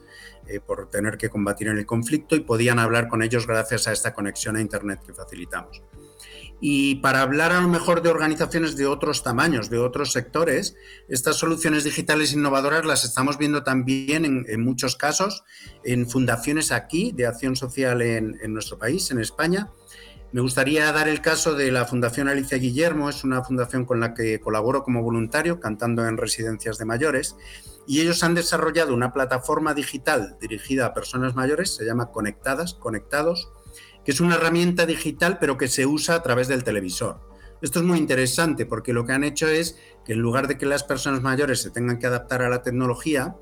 eh, 0.48 0.62
por 0.62 0.90
tener 0.90 1.18
que 1.18 1.30
combatir 1.30 1.68
en 1.68 1.80
el 1.80 1.86
conflicto 1.86 2.38
y 2.38 2.40
podían 2.40 2.80
hablar 2.80 3.10
con 3.10 3.24
ellos 3.24 3.46
gracias 3.46 3.90
a 3.90 3.92
esta 3.92 4.14
conexión 4.14 4.56
a 4.56 4.62
Internet 4.62 5.02
que 5.06 5.14
facilitamos. 5.14 5.82
Y 6.64 6.96
para 6.96 7.22
hablar 7.22 7.52
a 7.52 7.60
lo 7.60 7.68
mejor 7.68 8.04
de 8.04 8.10
organizaciones 8.10 8.78
de 8.78 8.86
otros 8.86 9.24
tamaños, 9.24 9.72
de 9.72 9.80
otros 9.80 10.12
sectores, 10.12 10.76
estas 11.10 11.38
soluciones 11.38 11.84
digitales 11.84 12.34
innovadoras 12.34 12.86
las 12.86 13.04
estamos 13.04 13.40
viendo 13.40 13.64
también 13.64 14.46
en, 14.48 14.64
muchos 14.64 14.96
casos 14.96 15.44
en 15.84 16.08
fundaciones 16.08 16.72
aquí 16.72 17.12
de 17.14 17.26
acción 17.26 17.56
social 17.56 18.04
en, 18.04 18.38
en, 18.44 18.54
nuestro 18.54 18.78
país, 18.78 19.10
en 19.10 19.20
España. 19.20 19.72
Me 20.34 20.42
gustaría 20.42 20.90
dar 20.94 21.10
el 21.10 21.20
caso 21.20 21.56
de 21.56 21.72
la 21.72 21.86
Fundación 21.86 22.30
Alicia 22.30 22.58
Guillermo, 22.58 23.10
es 23.10 23.24
una 23.24 23.44
fundación 23.44 23.84
con 23.84 24.00
la 24.00 24.14
que 24.14 24.40
colaboro 24.40 24.84
como 24.84 25.02
voluntario 25.02 25.60
cantando 25.60 26.08
en 26.08 26.16
residencias 26.16 26.78
de 26.78 26.86
mayores 26.86 27.36
y 27.88 28.02
ellos 28.02 28.24
han 28.24 28.36
desarrollado 28.36 28.94
una 28.94 29.12
plataforma 29.12 29.74
digital 29.74 30.38
dirigida 30.40 30.86
a 30.86 30.94
personas 30.94 31.36
mayores, 31.36 31.76
se 31.76 31.86
llama 31.86 32.12
Conectadas, 32.12 32.76
Conectados, 32.76 33.52
que 34.06 34.12
es 34.12 34.22
una 34.22 34.36
herramienta 34.36 34.86
digital 34.86 35.38
pero 35.40 35.58
que 35.58 35.68
se 35.68 35.86
usa 35.86 36.16
a 36.16 36.24
través 36.24 36.48
del 36.48 36.64
televisor. 36.64 37.20
Esto 37.62 37.80
es 37.80 37.86
muy 37.86 38.00
interesante 38.00 38.66
porque 38.66 38.94
lo 38.94 39.06
que 39.06 39.14
han 39.14 39.24
hecho 39.24 39.48
es 39.48 39.78
que 40.04 40.14
en 40.14 40.20
lugar 40.20 40.48
de 40.48 40.58
que 40.58 40.66
las 40.66 40.84
personas 40.84 41.22
mayores 41.22 41.62
se 41.62 41.70
tengan 41.70 42.00
que 42.00 42.08
adaptar 42.08 42.42
a 42.42 42.50
la 42.50 42.64
tecnología, 42.64 43.36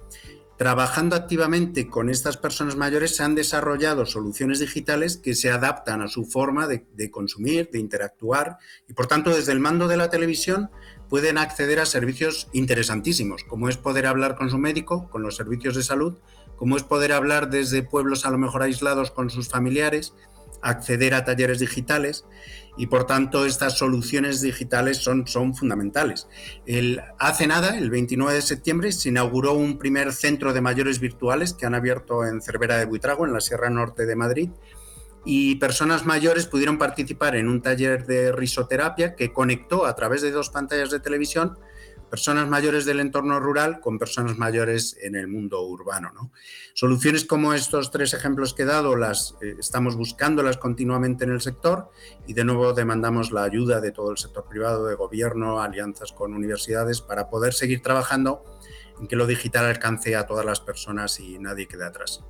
trabajando 0.60 1.16
activamente 1.16 1.88
con 1.88 2.10
estas 2.10 2.36
personas 2.36 2.76
mayores 2.76 3.16
se 3.16 3.24
han 3.24 3.34
desarrollado 3.34 4.06
soluciones 4.06 4.60
digitales 4.60 5.16
que 5.16 5.34
se 5.34 5.50
adaptan 5.50 6.02
a 6.02 6.10
su 6.10 6.26
forma 6.26 6.68
de, 6.68 7.10
consumir, 7.10 7.70
de 7.72 7.80
interactuar 7.80 8.58
y 8.86 8.92
por 8.92 9.08
tanto 9.08 9.34
desde 9.34 9.54
el 9.54 9.62
mando 9.62 9.88
de 9.88 9.96
la 9.96 10.10
televisión 10.10 10.70
pueden 11.08 11.38
acceder 11.38 11.80
a 11.80 11.86
servicios 11.86 12.50
interesantísimos, 12.52 13.46
como 13.46 13.70
es 13.70 13.78
poder 13.78 14.06
hablar 14.06 14.36
con 14.36 14.50
su 14.50 14.58
médico, 14.58 15.10
con 15.10 15.24
los 15.24 15.38
servicios 15.38 15.76
de 15.76 15.84
salud, 15.84 16.18
como 16.58 16.76
es 16.76 16.84
poder 16.84 17.14
hablar 17.14 17.50
desde 17.50 17.82
pueblos 17.82 18.26
a 18.26 18.30
lo 18.30 18.38
mejor 18.38 18.62
aislados 18.62 19.12
con 19.12 19.30
sus 19.30 19.48
familiares, 19.48 20.14
acceder 20.62 21.14
a 21.14 21.24
talleres 21.24 21.60
digitales 21.60 22.26
y 22.78 22.88
por 22.88 23.06
tanto 23.06 23.46
estas 23.46 23.78
soluciones 23.78 24.42
digitales 24.42 24.98
son, 24.98 25.28
son 25.28 25.54
fundamentales. 25.54 26.28
El, 26.66 27.02
hace 27.18 27.46
nada, 27.46 27.78
el 27.78 27.90
29 27.90 28.34
de 28.34 28.42
septiembre, 28.42 28.92
se 28.92 29.10
inauguró 29.10 29.54
un 29.54 29.78
primer 29.78 30.14
centro 30.14 30.54
de 30.54 30.62
mayores 30.62 31.00
virtuales 31.00 31.54
que 31.54 31.66
han 31.66 31.76
abierto 31.76 32.26
en 32.26 32.42
Cervera 32.42 32.78
de 32.78 32.86
Buitrago, 32.86 33.26
en 33.26 33.34
la 33.34 33.42
Sierra 33.42 33.70
Norte 33.70 34.06
de 34.06 34.16
Madrid, 34.16 34.50
y 35.26 35.56
personas 35.56 36.06
mayores 36.06 36.46
pudieron 36.46 36.78
participar 36.78 37.36
en 37.36 37.50
un 37.50 37.62
taller 37.62 38.06
de 38.06 38.32
risoterapia 38.32 39.16
que 39.16 39.34
conectó 39.34 39.86
a 39.86 39.96
través 39.96 40.22
de 40.22 40.32
dos 40.32 40.50
pantallas 40.50 40.90
de 40.90 41.02
televisión 41.02 41.58
personas 42.10 42.48
mayores 42.50 42.86
del 42.86 43.00
entorno 43.00 43.40
rural 43.40 43.80
con 43.80 44.00
personas 44.00 44.38
mayores 44.38 44.98
en 45.02 45.16
el 45.16 45.28
mundo 45.28 45.62
urbano. 45.62 46.12
¿no? 46.14 46.32
Soluciones 46.74 47.26
como 47.26 47.54
estos 47.54 47.92
tres 47.92 48.14
ejemplos 48.14 48.54
que 48.54 48.64
he 48.64 48.66
dado 48.66 48.96
las 48.96 49.36
eh, 49.42 49.56
estamos 49.60 49.96
buscándolas 49.96 50.58
continuamente 50.58 51.24
en 51.24 51.32
el 51.32 51.42
sector 51.42 51.90
y 52.28 52.34
de 52.34 52.44
nuevo 52.44 52.74
demandamos 52.74 53.32
la 53.32 53.44
ayuda 53.44 53.82
de 53.82 53.92
todo 53.92 54.12
el 54.12 54.18
sector 54.18 54.46
privado, 54.48 54.86
de 54.86 54.96
gobierno, 54.96 55.62
alianzas 55.62 56.12
con 56.12 56.34
universidades 56.34 57.02
para 57.02 57.30
poder 57.30 57.54
seguir 57.54 57.82
trabajando 57.82 58.44
en 59.00 59.08
que 59.08 59.16
lo 59.16 59.28
digital 59.28 59.66
alcance 59.66 60.16
a 60.16 60.26
todas 60.26 60.46
las 60.46 60.60
personas 60.60 61.20
y 61.20 61.40
nadie 61.40 61.68
quede 61.68 61.86
atrás. 61.86 62.24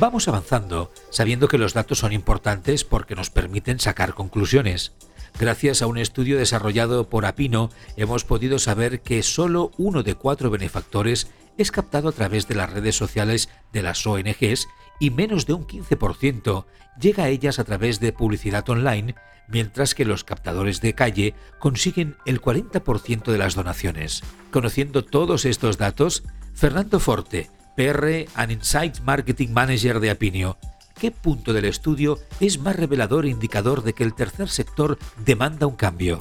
Vamos 0.00 0.28
avanzando, 0.28 0.92
sabiendo 1.10 1.48
que 1.48 1.58
los 1.58 1.74
datos 1.74 1.98
son 1.98 2.12
importantes 2.12 2.84
porque 2.84 3.16
nos 3.16 3.30
permiten 3.30 3.80
sacar 3.80 4.14
conclusiones. 4.14 4.92
Gracias 5.40 5.82
a 5.82 5.88
un 5.88 5.98
estudio 5.98 6.38
desarrollado 6.38 7.08
por 7.08 7.26
Apino, 7.26 7.70
hemos 7.96 8.24
podido 8.24 8.60
saber 8.60 9.00
que 9.00 9.24
solo 9.24 9.72
uno 9.76 10.04
de 10.04 10.14
cuatro 10.14 10.50
benefactores 10.50 11.32
es 11.56 11.72
captado 11.72 12.10
a 12.10 12.12
través 12.12 12.46
de 12.46 12.54
las 12.54 12.72
redes 12.72 12.94
sociales 12.94 13.48
de 13.72 13.82
las 13.82 14.06
ONGs 14.06 14.68
y 15.00 15.10
menos 15.10 15.46
de 15.46 15.54
un 15.54 15.66
15% 15.66 16.66
llega 17.00 17.24
a 17.24 17.28
ellas 17.28 17.58
a 17.58 17.64
través 17.64 17.98
de 17.98 18.12
publicidad 18.12 18.68
online, 18.70 19.16
mientras 19.48 19.96
que 19.96 20.04
los 20.04 20.22
captadores 20.22 20.80
de 20.80 20.94
calle 20.94 21.34
consiguen 21.58 22.16
el 22.24 22.40
40% 22.40 23.32
de 23.32 23.38
las 23.38 23.56
donaciones. 23.56 24.22
Conociendo 24.52 25.04
todos 25.04 25.44
estos 25.44 25.76
datos, 25.76 26.22
Fernando 26.54 27.00
Forte, 27.00 27.50
PR 27.78 28.26
and 28.34 28.50
Insight 28.50 28.98
Marketing 29.04 29.50
Manager 29.50 30.00
de 30.00 30.10
Apinio. 30.10 30.56
¿Qué 30.98 31.12
punto 31.12 31.52
del 31.52 31.64
estudio 31.66 32.18
es 32.40 32.58
más 32.58 32.74
revelador 32.74 33.24
e 33.24 33.28
indicador 33.28 33.84
de 33.84 33.92
que 33.92 34.02
el 34.02 34.16
tercer 34.16 34.48
sector 34.48 34.98
demanda 35.24 35.68
un 35.68 35.76
cambio? 35.76 36.18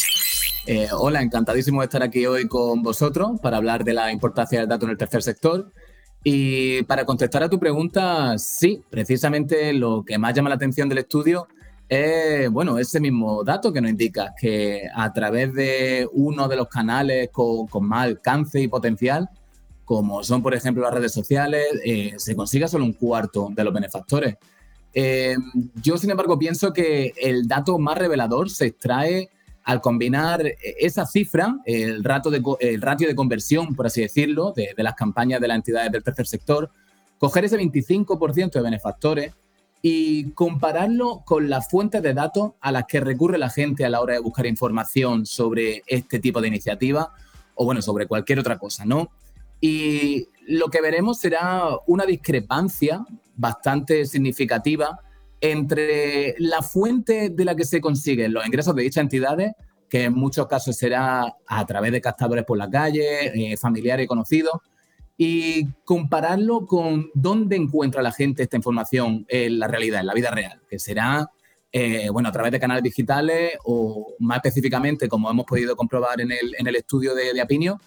Eh, 0.67 0.88
hola, 0.91 1.24
encantadísimo 1.24 1.82
de 1.82 1.86
estar 1.86 2.04
aquí 2.04 2.28
hoy 2.28 2.48
con 2.48 2.84
vosotros 2.84 3.39
para 3.41 3.58
hablar 3.58 3.84
de 3.84 3.96
la 3.96 4.12
importancia 4.12 4.60
del 4.60 4.70
dato 4.70 4.86
en 4.86 4.91
el 4.91 4.98
tercer 5.00 5.24
sector. 5.24 5.72
Y 6.24 6.84
para 6.84 7.06
contestar 7.06 7.41
a 7.41 7.50
tu 7.50 7.58
pregunta, 7.58 8.38
sí, 8.38 8.84
precisamente 8.91 9.74
lo 9.74 10.04
que 10.06 10.20
más 10.20 10.36
llama 10.36 10.50
la 10.50 10.56
atención 10.56 10.88
del 10.88 11.00
estudio 11.00 11.48
es, 11.89 12.52
bueno, 12.52 12.78
ese 12.78 13.00
mismo 13.00 13.43
dato 13.43 13.74
que 13.74 13.82
nos 13.82 13.89
indica 13.89 14.36
que 14.39 14.84
a 14.93 15.12
través 15.12 15.56
de 15.56 16.08
uno 16.12 16.48
de 16.48 16.56
los 16.56 16.67
canales 16.67 17.30
con, 17.32 17.65
con 17.65 17.88
más 17.88 18.04
alcance 18.04 18.62
y 18.62 18.67
potencial, 18.67 19.28
como 19.88 20.21
son, 20.21 20.43
por 20.43 20.54
ejemplo, 20.54 20.84
las 20.84 20.93
redes 20.93 21.13
sociales, 21.13 21.65
eh, 21.86 22.15
se 22.17 22.36
consiga 22.36 22.67
solo 22.67 22.84
un 22.84 22.91
cuarto 22.91 23.47
de 23.50 23.63
los 23.63 23.73
benefactores. 23.73 24.36
Eh, 24.93 25.38
yo, 25.82 25.97
sin 25.97 26.12
embargo, 26.12 26.38
pienso 26.38 26.73
que 26.73 27.13
el 27.15 27.47
dato 27.47 27.80
más 27.80 27.97
revelador 27.97 28.50
se 28.50 28.65
extrae 28.65 29.30
al 29.63 29.80
combinar 29.80 30.43
esa 30.62 31.06
cifra, 31.06 31.60
el, 31.63 32.04
ratio 32.04 33.08
de 33.08 33.15
conversión, 33.15 33.76
por 33.76 33.86
así 33.86 34.02
decirlo, 34.02 34.52
de, 34.54 34.73
las 34.76 34.93
campañas 34.95 35.39
de 35.39 35.47
las 35.47 35.56
entidades 35.56 35.89
del 35.93 36.04
tercer 36.04 36.28
sector, 36.28 36.69
coger 37.17 37.45
ese 37.45 37.58
25% 37.58 38.52
de 38.52 38.62
benefactores 38.62 39.34
y 39.82 40.32
compararlo 40.32 41.21
con 41.26 41.50
las 41.50 41.69
fuentes 41.69 42.02
de 42.02 42.13
datos 42.13 42.52
a 42.60 42.73
las 42.73 42.84
que 42.88 43.00
recurre 43.00 43.38
la 43.38 43.50
gente 43.50 43.86
a 43.86 43.89
la 43.89 44.02
hora 44.02 44.15
de 44.15 44.19
buscar 44.19 44.47
información 44.47 45.26
sobre 45.26 45.82
este 45.88 46.19
tipo 46.19 46.41
de 46.41 46.50
iniciativa 46.50 47.13
o, 47.56 47.63
bueno, 47.63 47.82
sobre 47.82 48.06
cualquier 48.06 48.39
otra 48.39 48.58
cosa, 48.58 48.84
¿no? 48.84 49.12
Y 49.60 50.28
lo 50.48 50.67
que 50.67 50.82
veremos 50.82 51.20
será 51.20 51.70
una 51.88 52.06
discrepancia 52.06 53.06
bastante 53.36 54.06
significativa 54.06 55.00
entre 55.41 56.36
la 56.39 56.62
fuente 56.62 57.30
de 57.30 57.46
la 57.46 57.56
que 57.56 57.65
se 57.65 57.82
consiguen 57.82 58.34
los 58.34 58.46
ingresos 58.46 58.76
de 58.76 58.84
dichas 58.84 59.02
entidades, 59.02 59.54
que 59.89 60.06
en 60.06 60.13
muchos 60.13 60.48
casos 60.48 60.76
será 60.76 61.36
a 61.48 61.65
través 61.65 61.91
de 61.91 62.02
captadores 62.02 62.43
por 62.46 62.58
la 62.58 62.70
calle, 62.70 63.52
eh, 63.52 63.58
familiares 63.58 64.06
y 64.06 64.08
conocidos, 64.08 64.54
y 65.17 65.65
compararlo 65.84 66.65
con 66.65 67.10
dónde 67.13 67.56
encuentra 67.56 68.02
la 68.02 68.12
gente 68.12 68.43
esta 68.43 68.58
información 68.58 69.26
en 69.30 69.60
la 69.60 69.67
realidad, 69.67 70.02
en 70.02 70.08
la 70.08 70.13
vida 70.13 70.32
real, 70.32 70.62
que 70.70 70.80
será 70.80 71.32
eh, 71.72 72.10
bueno, 72.10 72.30
a 72.30 72.32
través 72.32 72.52
de 72.52 72.60
canales 72.60 72.84
digitales 72.84 73.54
o 73.65 74.15
más 74.20 74.38
específicamente, 74.38 75.08
como 75.08 75.30
hemos 75.30 75.46
podido 75.46 75.76
comprobar 75.76 76.22
en 76.22 76.32
el, 76.32 76.76
estudio 76.76 77.13
de, 77.13 77.34
de 77.34 77.41
Apinio, 77.41 77.80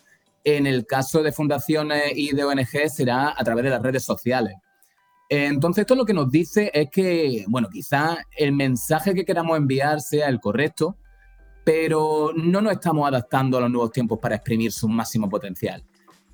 en 0.44 0.66
el 0.66 0.86
caso 0.86 1.22
de 1.22 1.32
fundaciones 1.32 2.12
y 2.14 2.34
de 2.34 2.44
ONG 2.44 2.88
será 2.88 3.34
a 3.36 3.44
través 3.44 3.64
de 3.64 3.70
las 3.70 3.82
redes 3.82 4.04
sociales. 4.04 4.54
Entonces, 5.28 5.82
esto 5.82 5.94
lo 5.94 6.04
que 6.04 6.14
nos 6.14 6.30
dice 6.30 6.70
es 6.74 6.90
que, 6.90 7.44
bueno, 7.46 7.68
quizá 7.70 8.18
el 8.36 8.52
mensaje 8.52 9.14
que 9.14 9.24
queramos 9.24 9.56
enviar 9.56 10.00
sea 10.00 10.28
el 10.28 10.40
correcto, 10.40 10.96
pero 11.64 12.32
no 12.34 12.60
nos 12.60 12.72
estamos 12.72 13.06
adaptando 13.06 13.58
a 13.58 13.60
los 13.60 13.70
nuevos 13.70 13.92
tiempos 13.92 14.18
para 14.18 14.36
exprimir 14.36 14.72
su 14.72 14.88
máximo 14.88 15.28
potencial. 15.28 15.84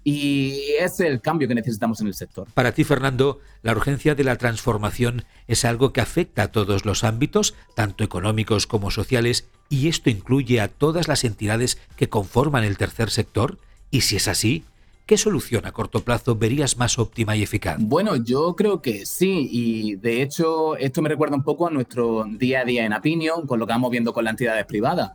Y 0.03 0.63
es 0.79 1.01
el 1.01 1.21
cambio 1.21 1.49
que 1.49 1.55
necesitamos 1.57 2.01
en 2.01 2.07
el 2.07 2.15
sector. 2.15 2.47
Para 2.55 2.71
ti, 2.71 2.85
Fernando, 2.85 3.41
la 3.63 3.73
urgencia 3.73 4.15
de 4.15 4.23
la 4.23 4.37
transformación 4.37 5.25
es 5.49 5.65
algo 5.65 5.93
que 5.93 6.01
afecta 6.01 6.45
a 6.45 6.53
todos 6.53 6.85
los 6.85 7.03
ámbitos, 7.03 7.57
tanto 7.75 8.05
económicos 8.05 8.69
como 8.69 8.93
sociales, 8.93 9.49
y 9.69 9.89
esto 9.89 10.09
incluye 10.09 10.61
a 10.61 10.69
todas 10.69 11.09
las 11.09 11.25
entidades 11.25 11.77
que 11.97 12.09
conforman 12.09 12.63
el 12.63 12.79
tercer 12.79 13.11
sector. 13.11 13.59
Y 13.91 14.03
si 14.03 14.17
es 14.17 14.29
así, 14.29 14.65
¿qué 15.07 15.17
solución 15.17 15.67
a 15.67 15.73
corto 15.73 16.01
plazo 16.01 16.37
verías 16.37 16.77
más 16.77 16.99
óptima 16.99 17.37
y 17.37 17.43
eficaz? 17.43 17.77
Bueno, 17.79 18.17
yo 18.17 18.55
creo 18.57 18.83
que 18.83 19.07
sí, 19.07 19.49
y 19.51 19.97
de 19.97 20.23
hecho 20.23 20.77
esto 20.77 21.03
me 21.03 21.09
recuerda 21.09 21.37
un 21.37 21.45
poco 21.45 21.67
a 21.67 21.71
nuestro 21.71 22.25
día 22.29 22.61
a 22.61 22.65
día 22.65 22.85
en 22.85 22.93
Apinion, 22.93 23.47
con 23.47 23.59
lo 23.59 23.67
que 23.67 23.73
vamos 23.73 23.91
viendo 23.91 24.13
con 24.13 24.25
las 24.25 24.33
entidades 24.33 24.67
privadas. 24.67 25.13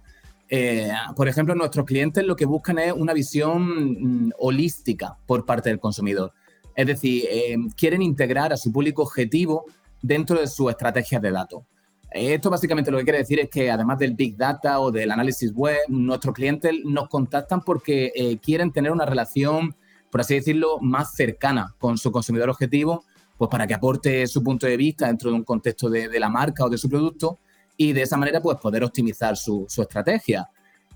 Eh, 0.49 0.91
por 1.15 1.29
ejemplo, 1.29 1.55
nuestros 1.55 1.85
clientes 1.85 2.25
lo 2.25 2.35
que 2.35 2.45
buscan 2.45 2.77
es 2.79 2.91
una 2.91 3.13
visión 3.13 4.27
mm, 4.27 4.31
holística 4.37 5.17
por 5.25 5.45
parte 5.45 5.69
del 5.69 5.79
consumidor. 5.79 6.33
Es 6.75 6.87
decir, 6.87 7.25
eh, 7.29 7.55
quieren 7.77 8.01
integrar 8.01 8.51
a 8.51 8.57
su 8.57 8.71
público 8.71 9.03
objetivo 9.03 9.65
dentro 10.01 10.39
de 10.39 10.47
su 10.47 10.69
estrategia 10.69 11.19
de 11.19 11.31
datos. 11.31 11.63
Esto 12.11 12.49
básicamente 12.49 12.91
lo 12.91 12.97
que 12.97 13.05
quiere 13.05 13.19
decir 13.19 13.39
es 13.39 13.49
que 13.49 13.71
además 13.71 13.97
del 13.97 14.13
Big 14.13 14.35
Data 14.35 14.79
o 14.81 14.91
del 14.91 15.11
análisis 15.11 15.53
web, 15.53 15.77
nuestros 15.87 16.35
clientes 16.35 16.73
nos 16.83 17.07
contactan 17.07 17.61
porque 17.61 18.11
eh, 18.13 18.37
quieren 18.39 18.71
tener 18.71 18.91
una 18.91 19.05
relación, 19.05 19.75
por 20.09 20.21
así 20.21 20.35
decirlo, 20.35 20.79
más 20.81 21.13
cercana 21.13 21.73
con 21.79 21.97
su 21.97 22.11
consumidor 22.11 22.49
objetivo, 22.49 23.05
pues 23.37 23.49
para 23.49 23.65
que 23.65 23.73
aporte 23.73 24.27
su 24.27 24.43
punto 24.43 24.67
de 24.67 24.77
vista 24.77 25.07
dentro 25.07 25.29
de 25.29 25.37
un 25.37 25.43
contexto 25.43 25.89
de 25.89 26.19
la 26.19 26.29
marca 26.29 26.65
o 26.65 26.69
de 26.69 26.77
su 26.77 26.89
producto 26.89 27.39
y 27.81 27.93
de 27.93 28.03
esa 28.03 28.15
manera 28.15 28.39
pues 28.41 28.57
poder 28.57 28.83
optimizar 28.83 29.35
su, 29.35 29.65
estrategia. 29.65 30.47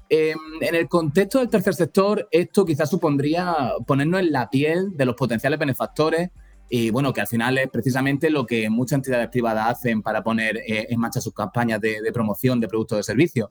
Em, 0.08 0.38
en 0.62 0.76
el 0.76 0.88
contexto 0.88 1.40
del 1.40 1.50
tercer 1.50 1.74
sector, 1.74 2.28
esto 2.30 2.64
quizás 2.64 2.90
supondría 2.90 3.74
ponernos 3.88 4.20
en 4.20 4.32
la 4.32 4.50
piel 4.52 4.96
de 4.96 5.06
los 5.06 5.16
potenciales 5.16 5.58
benefactores 5.58 6.30
y 6.70 6.90
bueno, 6.90 7.14
que 7.14 7.22
al 7.22 7.28
final 7.28 7.58
es 7.58 7.70
precisamente 7.70 8.30
lo 8.30 8.46
que 8.46 8.70
muchas 8.70 8.98
entidades 8.98 9.30
privadas 9.30 9.70
hacen 9.70 10.02
para 10.02 10.24
poner 10.24 10.58
eh, 10.58 10.88
en 10.90 11.00
marcha 11.00 11.22
sus 11.22 11.34
campañas 11.34 11.80
de, 11.80 12.12
promoción 12.12 12.60
de 12.60 12.68
productos 12.68 12.96
o 12.96 12.98
de 12.98 13.04
servicios. 13.04 13.50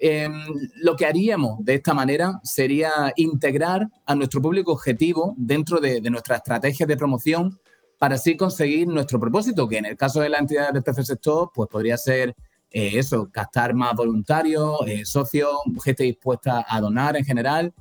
Em, 0.00 0.32
lo 0.76 0.96
que 0.96 1.06
haríamos 1.06 1.58
de 1.64 1.74
esta 1.74 1.92
manera 1.92 2.40
sería 2.44 3.12
integrar 3.16 3.88
a 4.06 4.14
nuestro 4.14 4.40
público 4.40 4.72
objetivo 4.72 5.34
dentro 5.36 5.80
de, 5.80 6.00
nuestra 6.02 6.36
estrategia 6.36 6.86
de 6.86 6.96
promoción 6.96 7.58
para 7.98 8.14
así 8.14 8.36
conseguir 8.36 8.86
nuestro 8.86 9.18
propósito, 9.18 9.68
que 9.68 9.78
en 9.78 9.86
el 9.86 9.96
caso 9.96 10.20
de 10.20 10.28
la 10.28 10.38
entidad 10.38 10.72
del 10.72 10.84
tercer 10.84 11.04
sector, 11.04 11.50
pues 11.52 11.68
podría 11.68 11.98
ser 11.98 12.34
eh, 12.70 12.92
eso, 12.94 13.28
captar 13.30 13.74
más 13.74 13.94
voluntarios, 13.94 14.78
eh, 14.86 15.04
socios, 15.04 15.50
gente 15.82 16.04
dispuesta 16.04 16.64
a 16.66 16.80
donar 16.80 17.16
en 17.16 17.24
general. 17.24 17.74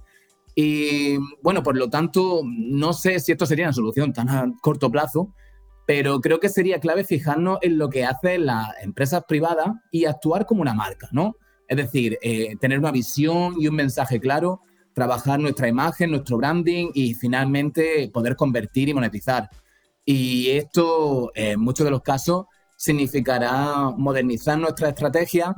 Y 0.59 1.17
bueno, 1.43 1.61
por 1.61 1.77
lo 1.77 1.87
tanto, 1.87 2.41
no 2.43 2.91
sé 2.91 3.19
si 3.19 3.31
esto 3.31 3.45
sería 3.45 3.65
una 3.65 3.73
solución 3.73 4.11
tan 4.11 4.27
a 4.27 4.51
corto 4.59 4.89
plazo, 4.89 5.31
pero 5.85 6.19
creo 6.19 6.39
que 6.39 6.49
sería 6.49 6.79
clave 6.79 7.03
fijarnos 7.03 7.59
en 7.61 7.77
lo 7.77 7.91
que 7.91 8.05
hacen 8.05 8.47
las 8.47 8.69
empresas 8.81 9.23
privadas 9.27 9.67
y 9.91 10.05
actuar 10.05 10.47
como 10.47 10.63
una 10.63 10.73
marca, 10.73 11.09
¿no? 11.11 11.35
Es 11.67 11.77
decir, 11.77 12.17
eh, 12.23 12.55
tener 12.59 12.79
una 12.79 12.91
visión 12.91 13.53
y 13.59 13.67
un 13.67 13.75
mensaje 13.75 14.19
claro, 14.19 14.61
trabajar 14.95 15.39
nuestra 15.39 15.67
imagen, 15.67 16.09
nuestro 16.09 16.37
branding 16.37 16.89
y 16.91 17.13
finalmente 17.13 18.09
poder 18.11 18.35
convertir 18.35 18.89
y 18.89 18.95
monetizar. 18.95 19.47
Y 20.05 20.49
esto, 20.49 21.31
en 21.35 21.59
muchos 21.59 21.85
de 21.85 21.91
los 21.91 22.01
casos, 22.01 22.47
significará 22.75 23.91
modernizar 23.95 24.57
nuestra 24.57 24.89
estrategia 24.89 25.55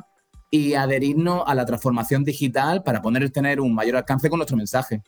y 0.52 0.74
adherirnos 0.74 1.44
a 1.46 1.56
la 1.56 1.66
transformación 1.66 2.24
digital 2.24 2.84
para 2.84 3.02
poder 3.02 3.30
tener 3.30 3.62
un 3.62 3.74
mayor 3.74 3.96
alcance 3.98 4.30
con 4.30 4.40
nuestro 4.40 4.58
mensaje. 4.58 5.02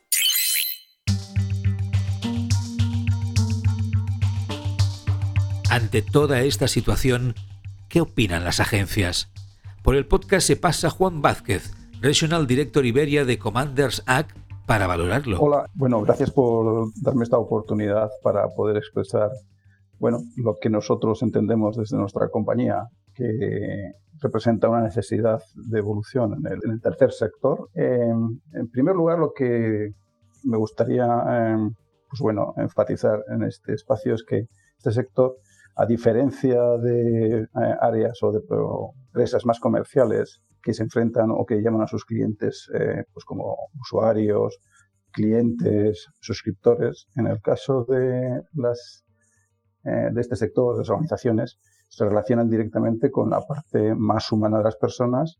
Ante 5.69 6.01
toda 6.01 6.41
esta 6.41 6.67
situación, 6.67 7.33
¿qué 7.87 8.01
opinan 8.01 8.43
las 8.43 8.59
agencias? 8.59 9.31
Por 9.83 9.95
el 9.95 10.05
podcast 10.05 10.45
se 10.45 10.57
pasa 10.57 10.89
Juan 10.89 11.21
Vázquez, 11.21 11.73
Regional 12.01 12.45
Director 12.45 12.85
Iberia 12.85 13.25
de 13.25 13.39
Commanders 13.39 14.03
Act, 14.05 14.37
para 14.65 14.87
valorarlo. 14.87 15.39
Hola, 15.39 15.69
bueno, 15.73 16.01
gracias 16.01 16.31
por 16.31 16.91
darme 17.01 17.23
esta 17.23 17.37
oportunidad 17.37 18.09
para 18.21 18.47
poder 18.49 18.77
expresar 18.77 19.31
bueno, 19.97 20.23
lo 20.35 20.57
que 20.59 20.69
nosotros 20.69 21.21
entendemos 21.21 21.77
desde 21.77 21.95
nuestra 21.95 22.29
compañía, 22.29 22.87
que 23.13 23.91
representa 24.21 24.69
una 24.69 24.81
necesidad 24.81 25.41
de 25.55 25.79
evolución 25.79 26.45
en 26.45 26.71
el, 26.71 26.81
tercer 26.81 27.11
sector. 27.11 27.69
en 27.73 28.69
primer 28.71 28.95
lugar, 28.95 29.19
lo 29.19 29.33
que 29.33 29.91
me 30.43 30.57
gustaría 30.57 31.05
em, 31.05 31.73
pues 32.09 32.19
bueno, 32.19 32.53
enfatizar 32.57 33.23
en 33.29 33.43
este 33.43 33.73
espacio 33.73 34.13
es 34.15 34.23
que 34.23 34.47
este 34.77 34.91
sector, 34.91 35.37
a 35.75 35.85
diferencia 35.85 36.61
de 36.77 37.43
eh, 37.43 37.47
áreas 37.79 38.21
o 38.21 38.31
de 38.31 38.41
empresas 39.07 39.45
más 39.45 39.59
comerciales 39.59 40.41
que 40.61 40.73
se 40.73 40.83
enfrentan 40.83 41.31
o 41.31 41.45
que 41.45 41.61
llaman 41.61 41.83
a 41.83 41.87
sus 41.87 42.03
clientes 42.03 42.69
eh, 42.73 43.03
pues 43.13 43.23
como 43.23 43.55
usuarios, 43.79 44.59
clientes, 45.11 46.07
suscriptores, 46.19 47.07
en 47.15 47.27
el 47.27 47.41
caso 47.41 47.85
de 47.87 48.41
las 48.53 49.05
eh, 49.83 50.09
de 50.11 50.21
este 50.21 50.35
sector, 50.35 50.75
de 50.75 50.81
las 50.81 50.89
organizaciones, 50.89 51.57
se 51.91 52.05
relacionan 52.05 52.49
directamente 52.49 53.11
con 53.11 53.29
la 53.29 53.41
parte 53.41 53.93
más 53.95 54.31
humana 54.31 54.59
de 54.59 54.63
las 54.63 54.77
personas 54.77 55.39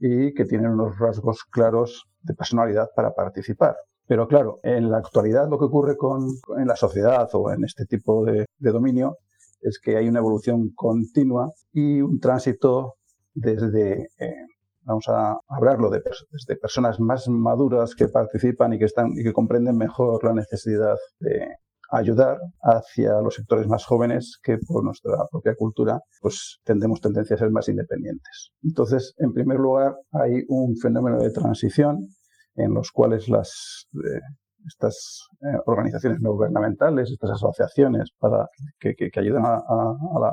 y 0.00 0.34
que 0.34 0.44
tienen 0.44 0.72
unos 0.72 0.98
rasgos 0.98 1.44
claros 1.44 2.08
de 2.22 2.34
personalidad 2.34 2.90
para 2.96 3.12
participar. 3.14 3.76
Pero 4.08 4.26
claro, 4.26 4.58
en 4.64 4.90
la 4.90 4.98
actualidad 4.98 5.48
lo 5.48 5.60
que 5.60 5.66
ocurre 5.66 5.96
con, 5.96 6.26
en 6.58 6.66
la 6.66 6.74
sociedad 6.74 7.28
o 7.34 7.52
en 7.52 7.62
este 7.62 7.86
tipo 7.86 8.24
de, 8.24 8.46
dominio 8.58 9.18
es 9.60 9.78
que 9.78 9.96
hay 9.96 10.08
una 10.08 10.18
evolución 10.18 10.70
continua 10.74 11.52
y 11.72 12.00
un 12.00 12.18
tránsito 12.18 12.96
desde, 13.32 14.08
eh, 14.18 14.46
vamos 14.82 15.08
a 15.08 15.38
hablarlo, 15.46 15.88
de, 15.88 16.02
desde 16.32 16.56
personas 16.56 16.98
más 16.98 17.28
maduras 17.28 17.94
que 17.94 18.08
participan 18.08 18.72
y 18.72 18.80
que, 18.80 18.86
están, 18.86 19.12
y 19.12 19.22
que 19.22 19.32
comprenden 19.32 19.76
mejor 19.76 20.24
la 20.24 20.34
necesidad 20.34 20.96
de, 21.20 21.46
ayudar 21.92 22.38
hacia 22.62 23.20
los 23.20 23.34
sectores 23.34 23.68
más 23.68 23.84
jóvenes 23.84 24.38
que 24.42 24.58
por 24.66 24.82
nuestra 24.82 25.26
propia 25.30 25.54
cultura 25.54 26.00
pues 26.20 26.58
tendemos 26.64 27.00
tendencia 27.00 27.36
a 27.36 27.38
ser 27.38 27.50
más 27.50 27.68
independientes. 27.68 28.50
Entonces, 28.62 29.14
en 29.18 29.32
primer 29.32 29.58
lugar, 29.58 29.94
hay 30.12 30.42
un 30.48 30.76
fenómeno 30.76 31.18
de 31.18 31.30
transición 31.30 32.08
en 32.54 32.74
los 32.74 32.90
cuales 32.90 33.28
las 33.28 33.86
eh, 33.94 34.20
estas 34.66 35.26
eh, 35.40 35.58
organizaciones 35.66 36.20
no 36.20 36.32
gubernamentales, 36.32 37.10
estas 37.10 37.32
asociaciones 37.32 38.10
para 38.18 38.46
que, 38.78 38.94
que, 38.94 39.10
ayuden 39.20 39.44
a, 39.44 39.56
a, 39.56 40.20
la 40.20 40.32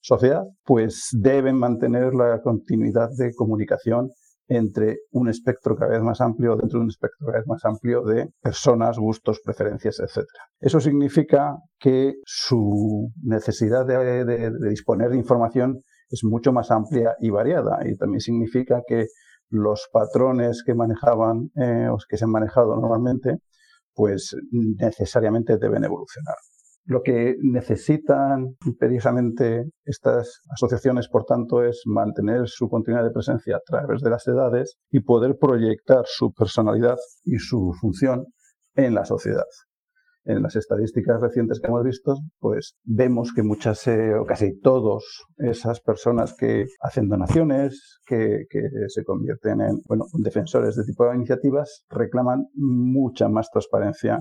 sociedad, 0.00 0.44
pues 0.64 1.08
deben 1.12 1.56
mantener 1.56 2.14
la 2.14 2.40
continuidad 2.40 3.08
de 3.16 3.34
comunicación 3.34 4.10
entre 4.48 4.98
un 5.12 5.28
espectro 5.28 5.76
cada 5.76 5.92
vez 5.92 6.02
más 6.02 6.20
amplio, 6.20 6.56
dentro 6.56 6.78
de 6.78 6.84
un 6.84 6.90
espectro 6.90 7.26
cada 7.26 7.38
vez 7.38 7.46
más 7.46 7.64
amplio 7.64 8.02
de 8.02 8.28
personas, 8.42 8.98
gustos, 8.98 9.40
preferencias, 9.44 10.00
etc. 10.00 10.26
Eso 10.60 10.80
significa 10.80 11.56
que 11.78 12.14
su 12.24 13.10
necesidad 13.22 13.86
de, 13.86 14.50
disponer 14.68 15.10
de 15.10 15.16
información 15.16 15.80
es 16.10 16.20
mucho 16.24 16.52
más 16.52 16.70
amplia 16.70 17.14
y 17.20 17.30
variada 17.30 17.78
y 17.86 17.96
también 17.96 18.20
significa 18.20 18.82
que 18.86 19.06
los 19.48 19.88
patrones 19.92 20.62
que 20.64 20.74
manejaban 20.74 21.50
eh, 21.56 21.88
o 21.90 21.96
que 22.08 22.16
se 22.16 22.24
han 22.24 22.30
manejado 22.30 22.76
normalmente 22.76 23.38
pues 23.94 24.36
necesariamente 24.50 25.56
deben 25.56 25.84
evolucionar. 25.84 26.34
Lo 26.86 27.00
que 27.02 27.36
necesitan 27.40 28.56
imperiosamente 28.66 29.70
estas 29.84 30.42
asociaciones, 30.50 31.08
por 31.08 31.24
tanto, 31.24 31.64
es 31.64 31.82
mantener 31.86 32.46
su 32.46 32.68
continuidad 32.68 33.04
de 33.04 33.10
presencia 33.10 33.56
a 33.56 33.60
través 33.64 34.02
de 34.02 34.10
las 34.10 34.26
edades 34.28 34.76
y 34.90 35.00
poder 35.00 35.36
proyectar 35.40 36.04
su 36.06 36.32
personalidad 36.32 36.98
y 37.24 37.38
su 37.38 37.72
función 37.80 38.26
en 38.74 38.94
la 38.94 39.06
sociedad. 39.06 39.46
En 40.26 40.42
las 40.42 40.56
estadísticas 40.56 41.20
recientes 41.20 41.60
que 41.60 41.68
hemos 41.68 41.84
visto, 41.84 42.16
pues 42.38 42.76
vemos 42.82 43.32
que 43.34 43.42
muchas 43.42 43.86
eh, 43.86 44.14
o 44.14 44.24
casi 44.24 44.58
todos 44.58 45.04
esas 45.36 45.80
personas 45.80 46.34
que 46.34 46.64
hacen 46.80 47.08
donaciones, 47.08 48.00
que, 48.06 48.44
que 48.48 48.60
se 48.88 49.04
convierten 49.04 49.60
en 49.60 49.80
bueno, 49.86 50.04
defensores 50.14 50.76
de 50.76 50.84
tipo 50.84 51.06
de 51.06 51.16
iniciativas, 51.16 51.84
reclaman 51.90 52.46
mucha 52.54 53.28
más 53.28 53.50
transparencia 53.50 54.18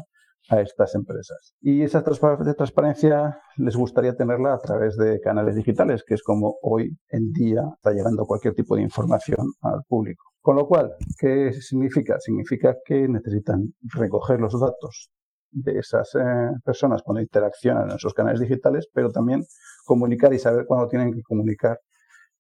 a 0.50 0.62
estas 0.62 0.96
empresas. 0.96 1.54
Y 1.62 1.84
esa 1.84 2.04
transparencia 2.04 3.40
les 3.58 3.76
gustaría 3.76 4.16
tenerla 4.16 4.54
a 4.54 4.60
través 4.60 4.98
de 4.98 5.20
canales 5.22 5.56
digitales, 5.56 6.04
que 6.06 6.16
es 6.16 6.24
como 6.24 6.58
hoy 6.62 6.98
en 7.10 7.32
día 7.32 7.64
está 7.76 7.92
llegando 7.92 8.26
cualquier 8.26 8.54
tipo 8.54 8.76
de 8.76 8.82
información 8.82 9.48
al 9.62 9.84
público. 9.88 10.24
Con 10.42 10.58
lo 10.58 10.68
cual, 10.68 10.94
¿qué 11.18 11.54
significa? 11.54 12.20
Significa 12.20 12.76
que 12.86 13.08
necesitan 13.08 13.74
recoger 13.84 14.42
los 14.42 14.60
datos 14.60 15.10
de 15.52 15.80
esas 15.80 16.14
eh, 16.16 16.50
personas 16.66 17.02
cuando 17.04 17.22
interaccionan 17.22 17.90
en 17.90 17.96
esos 17.96 18.14
canales 18.14 18.42
digitales, 18.42 18.88
pero 18.94 19.12
también 19.12 19.46
comunicar 19.86 20.34
y 20.34 20.40
saber 20.40 20.66
cuándo 20.66 20.88
tienen 20.88 21.14
que 21.14 21.22
comunicar 21.22 21.80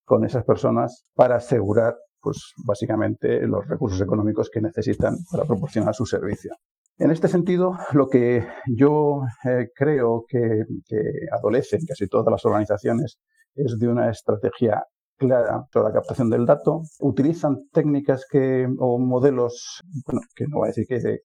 con 0.04 0.26
esas 0.26 0.44
personas 0.44 1.06
para 1.13 1.38
asegurar 1.38 1.96
pues 2.20 2.54
básicamente 2.66 3.46
los 3.48 3.68
recursos 3.68 4.02
económicos 4.02 4.50
que 4.50 4.62
necesitan 4.62 5.16
para 5.30 5.46
proporcionar 5.46 5.94
su 5.94 6.06
servicio. 6.06 6.56
En 6.99 7.10
este 7.10 7.27
sentido, 7.27 7.75
lo 7.93 8.08
que 8.08 8.45
yo 8.67 9.21
eh, 9.45 9.69
creo 9.75 10.25
que, 10.27 10.63
que 10.86 11.01
adolecen 11.32 11.82
casi 11.88 12.08
todas 12.08 12.32
las 12.32 12.45
organizaciones 12.45 13.17
es 13.56 13.77
de 13.79 13.88
una 13.88 14.12
estrategia 14.12 14.84
clara 15.17 15.65
sobre 15.71 15.88
la 15.88 15.93
captación 15.93 16.29
del 16.29 16.45
dato. 16.45 16.82
Utilizan 16.99 17.58
técnicas 17.71 18.25
que, 18.29 18.67
o 18.77 18.99
modelos, 18.99 19.82
bueno, 20.06 20.21
que 20.36 20.45
no 20.47 20.60
voy 20.60 20.67
a 20.67 20.71
decir 20.71 20.86
que, 20.88 21.19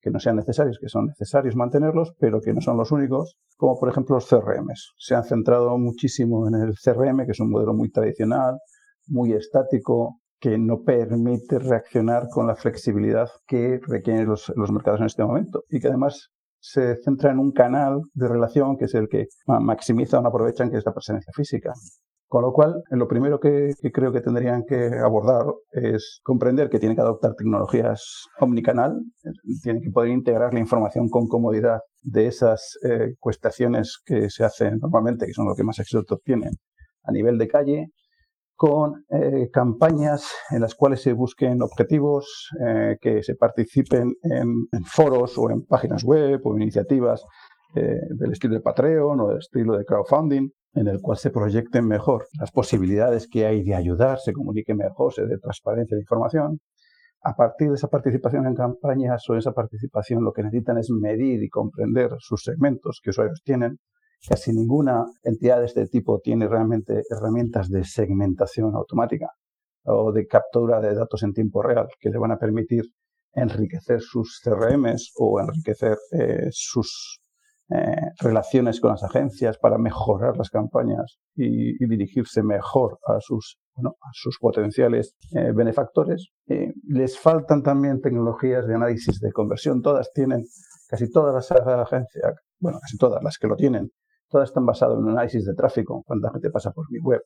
que, 0.00 0.10
no 0.10 0.20
sean 0.20 0.36
necesarios, 0.36 0.78
que 0.80 0.88
son 0.88 1.06
necesarios 1.06 1.56
mantenerlos, 1.56 2.12
pero 2.18 2.40
que 2.40 2.52
no 2.52 2.60
son 2.60 2.76
los 2.76 2.92
únicos, 2.92 3.36
como 3.56 3.78
por 3.78 3.88
ejemplo 3.88 4.16
los 4.16 4.28
CRMs. 4.28 4.92
Se 4.98 5.14
han 5.16 5.24
centrado 5.24 5.76
muchísimo 5.76 6.46
en 6.46 6.54
el 6.54 6.74
CRM, 6.74 7.24
que 7.24 7.32
es 7.32 7.40
un 7.40 7.50
modelo 7.50 7.74
muy 7.74 7.90
tradicional, 7.90 8.58
muy 9.06 9.32
estático, 9.32 10.20
que 10.40 10.58
no 10.58 10.82
permite 10.82 11.58
reaccionar 11.58 12.28
con 12.30 12.46
la 12.46 12.54
flexibilidad 12.54 13.28
que 13.46 13.80
requieren 13.86 14.26
los, 14.26 14.52
los 14.56 14.70
mercados 14.70 15.00
en 15.00 15.06
este 15.06 15.24
momento 15.24 15.64
y 15.68 15.80
que 15.80 15.88
además 15.88 16.30
se 16.60 16.96
centra 16.96 17.30
en 17.30 17.38
un 17.38 17.52
canal 17.52 18.00
de 18.14 18.26
relación 18.26 18.78
que 18.78 18.86
es 18.86 18.94
el 18.94 19.08
que 19.08 19.26
maximiza 19.46 20.18
o 20.18 20.26
aprovechan, 20.26 20.70
que 20.70 20.78
es 20.78 20.86
la 20.86 20.94
presencia 20.94 21.30
física. 21.34 21.74
Con 22.26 22.42
lo 22.42 22.52
cual, 22.52 22.82
lo 22.90 23.06
primero 23.06 23.38
que, 23.38 23.74
creo 23.92 24.10
que 24.10 24.22
tendrían 24.22 24.64
que 24.66 24.90
abordar 25.04 25.44
es 25.70 26.20
comprender 26.22 26.70
que 26.70 26.78
tienen 26.78 26.96
que 26.96 27.02
adoptar 27.02 27.34
tecnologías 27.34 28.24
omnicanal, 28.40 28.98
tienen 29.62 29.82
que 29.82 29.90
poder 29.90 30.10
integrar 30.10 30.54
la 30.54 30.60
información 30.60 31.10
con 31.10 31.28
comodidad 31.28 31.80
de 32.02 32.26
esas 32.26 32.78
eh, 32.82 33.14
cuestaciones 33.20 33.98
que 34.04 34.30
se 34.30 34.42
hacen 34.42 34.78
normalmente, 34.78 35.26
que 35.26 35.34
son 35.34 35.46
lo 35.46 35.54
que 35.54 35.64
más 35.64 35.78
éxito 35.78 36.18
tienen 36.24 36.54
a 37.04 37.12
nivel 37.12 37.36
de 37.36 37.46
calle, 37.46 37.86
con 38.56 39.04
eh, 39.10 39.48
campañas 39.52 40.30
en 40.50 40.60
las 40.60 40.74
cuales 40.74 41.02
se 41.02 41.12
busquen 41.12 41.62
objetivos, 41.62 42.50
eh, 42.60 42.96
que 43.00 43.22
se 43.22 43.34
participen 43.34 44.14
en, 44.22 44.66
foros 44.84 45.36
o 45.38 45.50
en 45.50 45.64
páginas 45.64 46.04
web 46.04 46.40
o 46.44 46.56
iniciativas 46.56 47.24
del 47.74 48.30
estilo 48.30 48.54
de 48.54 48.60
Patreon 48.60 49.20
o 49.20 49.28
del 49.30 49.38
estilo 49.38 49.76
de 49.76 49.84
crowdfunding, 49.84 50.48
en 50.74 50.88
el 50.88 51.00
cual 51.00 51.18
se 51.18 51.30
proyecten 51.30 51.86
mejor 51.86 52.26
las 52.38 52.50
posibilidades 52.50 53.28
que 53.28 53.46
hay 53.46 53.62
de 53.62 53.74
ayudar, 53.74 54.18
se 54.18 54.32
comunique 54.32 54.74
mejor, 54.74 55.12
se 55.12 55.26
dé 55.26 55.38
transparencia 55.38 55.96
de 55.96 56.02
información. 56.02 56.60
A 57.22 57.34
partir 57.34 57.68
de 57.68 57.76
esa 57.76 57.88
participación 57.88 58.46
en 58.46 58.54
campañas 58.54 59.28
o 59.30 59.36
esa 59.36 59.52
participación, 59.52 60.22
lo 60.22 60.32
que 60.32 60.42
necesitan 60.42 60.78
es 60.78 60.90
medir 60.90 61.42
y 61.42 61.48
comprender 61.48 62.10
sus 62.18 62.42
segmentos 62.42 63.00
que 63.02 63.10
usuarios 63.10 63.40
tienen. 63.42 63.78
Casi 64.26 64.52
ninguna 64.52 65.04
entidad 65.22 65.60
de 65.60 65.66
este 65.66 65.86
tipo 65.86 66.18
tiene 66.20 66.48
realmente 66.48 67.02
herramientas 67.10 67.68
de 67.68 67.84
segmentación 67.84 68.74
automática 68.74 69.28
o 69.84 70.12
de 70.12 70.26
captura 70.26 70.80
de 70.80 70.94
datos 70.94 71.22
en 71.22 71.34
tiempo 71.34 71.62
real 71.62 71.88
que 72.00 72.08
le 72.08 72.18
van 72.18 72.32
a 72.32 72.38
permitir 72.38 72.84
enriquecer 73.34 74.00
sus 74.00 74.40
CRMs 74.42 75.12
o 75.16 75.40
enriquecer 75.40 75.98
eh, 76.12 76.48
sus 76.50 77.20
eh, 77.70 78.12
relaciones 78.20 78.80
con 78.80 78.92
las 78.92 79.02
agencias 79.02 79.58
para 79.58 79.76
mejorar 79.76 80.38
las 80.38 80.48
campañas 80.48 81.18
y, 81.34 81.74
dirigirse 81.86 82.42
mejor 82.42 82.98
a 83.06 83.20
sus, 83.20 83.58
bueno, 83.74 83.96
a 84.00 84.10
sus 84.12 84.38
potenciales 84.38 85.14
eh, 85.34 85.52
benefactores. 85.52 86.28
Les 86.46 87.18
faltan 87.18 87.62
también 87.62 88.00
tecnologías 88.00 88.66
de 88.66 88.74
análisis 88.74 89.20
de 89.20 89.32
conversión. 89.32 89.82
Todas 89.82 90.10
tienen, 90.12 90.44
casi 90.88 91.10
todas 91.10 91.34
las 91.34 91.50
agencias, 91.52 92.34
bueno, 92.58 92.78
casi 92.80 92.96
todas 92.96 93.22
las 93.22 93.38
que 93.38 93.48
lo 93.48 93.56
tienen, 93.56 93.90
todas 94.34 94.48
están 94.48 94.66
basadas 94.66 94.98
en 94.98 95.04
un 95.04 95.10
análisis 95.10 95.46
de 95.46 95.54
tráfico. 95.54 96.02
Cuánta 96.04 96.28
gente 96.32 96.50
pasa 96.50 96.72
por 96.72 96.90
mi 96.90 96.98
web. 96.98 97.22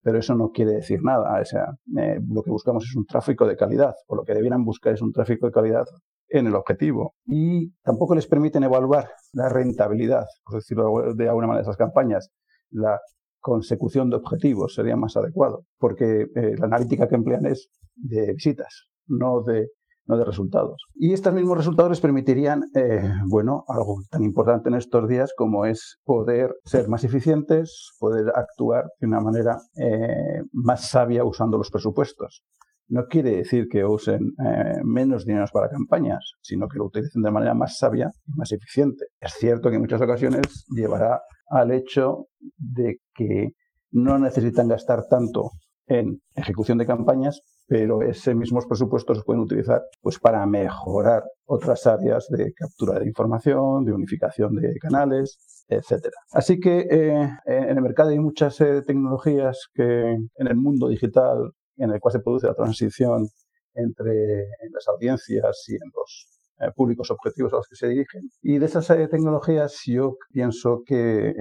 Pero 0.00 0.18
eso 0.18 0.36
no 0.36 0.52
quiere 0.52 0.74
decir 0.74 1.02
nada. 1.02 1.44
Sea, 1.44 1.74
lo 1.86 2.42
que 2.44 2.50
buscamos 2.52 2.84
es 2.84 2.94
un 2.94 3.04
tráfico 3.04 3.48
de 3.48 3.56
calidad, 3.56 3.96
o 4.06 4.14
lo 4.14 4.22
que 4.22 4.32
debieran 4.32 4.64
buscar 4.64 4.94
es 4.94 5.02
un 5.02 5.10
tráfico 5.10 5.46
de 5.46 5.52
calidad 5.52 5.86
en 6.28 6.46
el 6.46 6.54
objetivo 6.54 7.14
y 7.24 7.70
tampoco 7.82 8.14
les 8.14 8.28
permiten 8.28 8.62
evaluar 8.62 9.10
la 9.32 9.48
rentabilidad, 9.48 10.26
por 10.44 10.56
decirlo 10.56 11.14
de 11.14 11.28
alguna 11.28 11.48
manera, 11.48 11.62
de 11.62 11.70
esas 11.70 11.76
campañas. 11.76 12.30
La 12.70 13.00
consecución 13.40 14.08
de 14.08 14.16
objetivos 14.16 14.74
sería 14.74 14.94
más 14.94 15.16
adecuado, 15.16 15.64
porque 15.78 16.26
eh, 16.32 16.54
la 16.58 16.66
analítica 16.66 17.08
que 17.08 17.16
emplean 17.16 17.46
es 17.46 17.70
de 17.96 18.34
visitas, 18.34 18.86
no 19.08 19.42
de, 19.42 19.70
no 20.06 20.16
de 20.16 20.24
resultados. 20.24 20.84
Y 20.94 21.12
estos 21.12 21.32
mismos 21.34 21.58
resultados 21.58 21.90
les 21.90 22.00
permitirían, 22.00 22.64
eh, 22.74 23.10
bueno, 23.28 23.64
algo 23.68 24.02
tan 24.10 24.22
importante 24.22 24.68
en 24.68 24.76
estos 24.76 25.08
días 25.08 25.32
como 25.36 25.66
es 25.66 25.98
poder 26.04 26.54
ser 26.64 26.88
más 26.88 27.04
eficientes, 27.04 27.92
poder 27.98 28.32
actuar 28.34 28.84
de 29.00 29.06
una 29.06 29.20
manera 29.20 29.58
eh, 29.76 30.42
más 30.52 30.88
sabia 30.88 31.24
usando 31.24 31.58
los 31.58 31.70
presupuestos 31.70 32.42
no 32.88 33.06
quiere 33.06 33.36
decir 33.36 33.66
que 33.68 33.84
usen 33.84 34.32
eh, 34.38 34.80
menos 34.84 35.24
dinero 35.24 35.46
para 35.52 35.68
campañas, 35.68 36.34
sino 36.40 36.68
que 36.68 36.78
lo 36.78 36.86
utilicen 36.86 37.22
de 37.22 37.30
manera 37.30 37.54
más 37.54 37.78
sabia 37.78 38.10
y 38.26 38.32
más 38.36 38.52
eficiente. 38.52 39.06
Es 39.20 39.32
cierto 39.34 39.70
que 39.70 39.76
en 39.76 39.82
muchas 39.82 40.00
ocasiones 40.00 40.64
llevará 40.68 41.20
al 41.48 41.72
hecho 41.72 42.26
de 42.56 42.98
que 43.14 43.50
no 43.90 44.18
necesitan 44.18 44.68
gastar 44.68 45.06
tanto 45.08 45.50
en 45.86 46.20
ejecución 46.34 46.78
de 46.78 46.86
campañas, 46.86 47.42
pero 47.66 48.02
ese 48.02 48.34
mismos 48.34 48.66
presupuestos 48.66 49.18
se 49.18 49.24
pueden 49.24 49.42
utilizar 49.42 49.82
pues, 50.00 50.18
para 50.18 50.44
mejorar 50.46 51.24
otras 51.44 51.86
áreas 51.86 52.26
de 52.28 52.52
captura 52.52 52.98
de 52.98 53.06
información, 53.06 53.84
de 53.84 53.92
unificación 53.92 54.54
de 54.54 54.74
canales, 54.80 55.64
etc. 55.68 56.08
Así 56.32 56.60
que 56.60 56.86
eh, 56.90 57.30
en 57.46 57.76
el 57.76 57.82
mercado 57.82 58.10
hay 58.10 58.18
muchas 58.18 58.60
eh, 58.60 58.82
tecnologías 58.82 59.68
que 59.74 60.12
en 60.12 60.46
el 60.46 60.56
mundo 60.56 60.88
digital 60.88 61.52
en 61.76 61.90
el 61.90 62.00
cual 62.00 62.12
se 62.12 62.20
produce 62.20 62.46
la 62.46 62.54
transición 62.54 63.28
entre 63.74 64.46
las 64.72 64.88
audiencias 64.88 65.64
y 65.68 65.74
en 65.74 65.90
los 65.94 66.28
eh, 66.60 66.70
públicos 66.74 67.10
objetivos 67.10 67.52
a 67.52 67.56
los 67.56 67.68
que 67.68 67.76
se 67.76 67.88
dirigen. 67.88 68.30
Y 68.42 68.58
de 68.58 68.66
esas 68.66 68.86
tecnologías 68.86 69.82
yo 69.84 70.16
pienso 70.32 70.82
que 70.86 71.34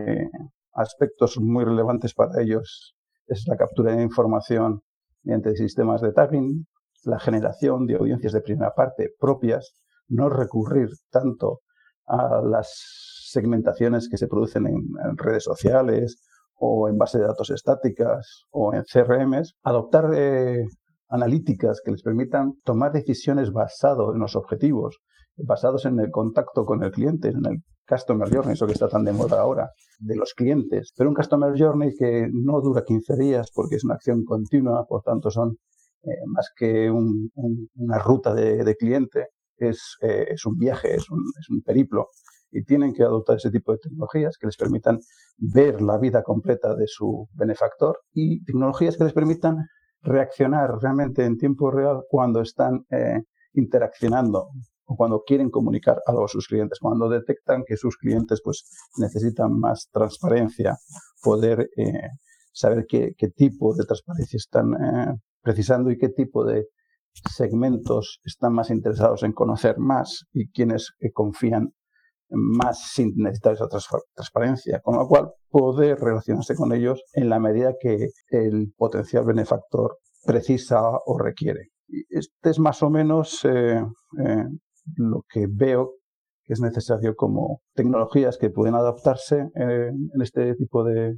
aspectos 0.74 1.40
muy 1.40 1.64
relevantes 1.64 2.14
para 2.14 2.42
ellos 2.42 2.95
es 3.28 3.46
la 3.48 3.58
captura 3.58 3.96
de 3.96 4.04
información 4.04 4.82
mediante 5.24 5.56
sistemas 5.56 6.02
de 6.02 6.12
tagging, 6.12 6.66
la 7.04 7.20
generación 7.20 7.86
de 7.86 7.96
audiencias 7.96 8.34
de 8.34 8.42
primera 8.42 8.74
parte 8.74 9.10
propias, 9.20 9.74
no 10.08 10.30
recurrir 10.30 10.90
tanto 11.10 11.62
a 12.06 12.42
las 12.42 12.72
segmentaciones 13.32 14.08
que 14.10 14.18
se 14.18 14.28
producen 14.28 14.68
en 14.68 15.18
redes 15.18 15.44
sociales 15.44 16.22
o 16.58 16.88
en 16.88 16.98
base 16.98 17.20
de 17.20 17.26
datos 17.26 17.50
estáticas 17.50 18.44
o 18.52 18.74
en 18.74 18.84
CRMs, 18.84 19.56
adoptar 19.64 20.12
eh, 20.14 20.66
analíticas 21.10 21.82
que 21.84 21.92
les 21.92 22.02
permitan 22.02 22.54
tomar 22.64 22.92
decisiones 22.92 23.52
basadas 23.52 24.14
en 24.14 24.20
los 24.20 24.36
objetivos, 24.36 24.98
basados 25.38 25.86
en 25.86 26.00
el 26.00 26.12
contacto 26.12 26.66
con 26.66 26.84
el 26.84 26.92
cliente, 26.92 27.30
en 27.30 27.46
el 27.46 27.64
Customer 27.88 28.30
Journey, 28.34 28.54
eso 28.54 28.66
que 28.66 28.74
está 28.74 28.88
tan 28.88 29.04
de 29.04 29.14
moda 29.14 29.40
ahora, 29.42 29.72
de 30.00 30.16
los 30.16 30.34
clientes. 30.34 30.94
Pero 30.96 31.10
un 31.10 31.16
Customer 31.16 31.54
Journey 31.58 31.96
que 31.96 32.28
no 32.32 32.62
dura 32.62 32.84
15 32.84 33.16
días 33.18 33.52
porque 33.54 33.76
es 33.76 33.84
una 33.84 33.96
acción 33.96 34.24
continua, 34.24 34.86
por 34.88 35.02
tanto 35.04 35.30
son 35.30 35.58
eh, 36.04 36.10
más 36.28 36.52
que 36.56 36.92
una 36.92 37.98
ruta 38.00 38.34
de, 38.34 38.76
cliente, 38.76 39.30
es, 39.58 39.98
eh, 40.02 40.28
es, 40.30 40.46
un 40.46 40.58
viaje, 40.58 40.96
es 40.96 41.10
un, 41.10 41.20
es 41.40 41.50
un 41.50 41.62
periplo 41.62 42.10
y 42.52 42.64
tienen 42.64 42.94
que 42.94 43.04
adoptar 43.04 43.36
ese 43.38 43.52
tipo 43.52 43.74
de 43.74 43.80
tecnologías 43.80 44.38
que 44.38 44.48
les 44.48 44.56
permitan 44.56 45.00
ver 45.38 45.82
la 45.82 45.98
vida 45.98 46.24
completa 46.24 46.76
de 46.76 46.88
su 46.88 47.28
benefactor 47.34 48.00
y 48.14 48.44
tecnologías 48.46 48.98
que 48.98 49.04
les 49.04 49.14
permitan 49.14 49.58
reaccionar 50.02 50.78
realmente 50.82 51.26
en 51.26 51.38
tiempo 51.38 51.72
real 51.72 52.04
cuando 52.08 52.42
están 52.42 52.86
eh, 52.92 53.24
interaccionando 53.54 54.50
o 54.86 54.96
cuando 54.96 55.24
quieren 55.26 55.50
comunicar 55.50 56.02
algo 56.06 56.26
a 56.26 56.28
sus 56.28 56.48
clientes, 56.48 56.80
cuando 56.80 57.10
detectan 57.10 57.64
que 57.66 57.78
sus 57.78 57.98
clientes 57.98 58.42
pues 58.44 58.66
necesitan 58.98 59.58
más 59.60 59.90
transparencia, 59.92 60.78
poder 61.22 61.70
eh, 61.78 62.10
saber 62.52 62.86
qué, 62.88 63.14
tipo 63.36 63.76
de 63.76 63.86
transparencia 63.86 64.38
están 64.38 64.74
eh, 64.74 65.16
precisando 65.42 65.92
y 65.92 65.98
qué 65.98 66.10
tipo 66.10 66.46
de 66.46 66.68
segmentos 67.34 68.20
están 68.24 68.54
más 68.54 68.70
interesados 68.70 69.24
en 69.24 69.32
conocer 69.32 69.78
más 69.78 70.26
y 70.34 70.50
quienes 70.52 70.92
confían 71.14 71.74
más 72.30 72.92
sin 72.94 73.14
necesitar 73.16 73.54
esa 73.54 73.68
transparencia, 74.14 74.82
con 74.82 74.98
lo 74.98 75.08
cual 75.08 75.32
poder 75.50 76.00
relacionarse 76.00 76.56
con 76.56 76.74
ellos 76.74 77.04
en 77.14 77.30
la 77.30 77.40
medida 77.40 77.74
que 77.80 78.10
el 78.30 78.74
potencial 78.76 79.26
benefactor 79.26 79.98
precisa 80.26 80.82
o 81.06 81.18
requiere. 81.18 81.70
Este 82.10 82.50
es 82.50 82.60
más 82.60 82.82
o 82.82 82.90
menos 82.90 83.46
eh, 83.46 83.82
eh, 84.20 84.46
lo 84.96 85.24
que 85.30 85.48
veo 85.50 85.94
que 86.44 86.54
es 86.54 86.62
necesario 86.62 87.16
como 87.16 87.62
tecnologías 87.74 88.38
que 88.38 88.52
pueden 88.52 88.76
adaptarse 88.76 89.50
en 89.56 90.22
este 90.22 90.54
tipo 90.56 90.84
de 90.84 91.16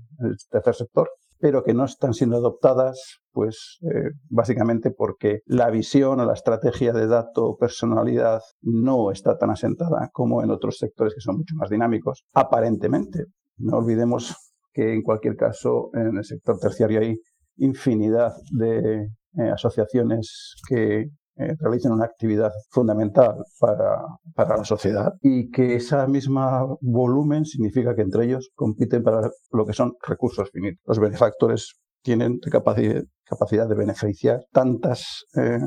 tercer 0.50 0.74
sector 0.74 1.10
pero 1.40 1.64
que 1.64 1.74
no 1.74 1.86
están 1.86 2.14
siendo 2.14 2.38
adoptadas, 2.38 3.20
pues 3.32 3.78
eh, 3.84 4.12
básicamente 4.30 4.92
porque 4.92 5.42
la 5.46 5.70
visión 5.70 6.20
o 6.20 6.26
la 6.26 6.34
estrategia 6.34 6.94
de 6.94 7.08
dato 7.08 7.56
personalidad 7.58 8.42
no 8.62 9.12
está 9.12 9.38
tan 9.38 9.52
asentada 9.52 10.10
como 10.12 10.44
en 10.44 10.52
otros 10.52 10.78
sectores 10.78 11.14
que 11.14 11.22
son 11.22 11.38
mucho 11.38 11.56
más 11.56 11.70
dinámicos, 11.70 12.24
aparentemente. 12.34 13.26
No 13.58 13.78
olvidemos 13.78 14.36
que 14.74 14.94
en 14.94 15.02
cualquier 15.02 15.36
caso 15.36 15.90
en 15.94 16.18
el 16.18 16.24
sector 16.24 16.58
terciario 16.60 17.00
hay 17.02 17.18
infinidad 17.58 18.34
de 18.52 19.10
eh, 19.38 19.50
asociaciones 19.54 20.56
que 20.68 21.10
eh, 21.40 21.56
realicen 21.60 21.92
una 21.92 22.06
actividad 22.06 22.52
fundamental 22.70 23.44
para, 23.60 24.02
para, 24.34 24.58
la 24.58 24.64
sociedad 24.64 25.14
y 25.22 25.52
que 25.52 25.76
ese 25.76 26.08
mismo 26.08 26.78
volumen 26.82 27.46
significa 27.46 27.96
que 27.96 28.02
entre 28.02 28.26
ellos 28.26 28.50
compiten 28.56 29.04
para 29.04 29.30
lo 29.52 29.66
que 29.66 29.74
son 29.74 29.94
recursos 30.08 30.50
finitos. 30.52 30.82
Los 30.86 31.00
benefactores 31.00 31.76
tienen 32.02 32.40
capacidad, 32.40 33.04
capacidad 33.24 33.68
de 33.68 33.76
beneficiar 33.76 34.46
tantas 34.52 35.26
eh, 35.36 35.60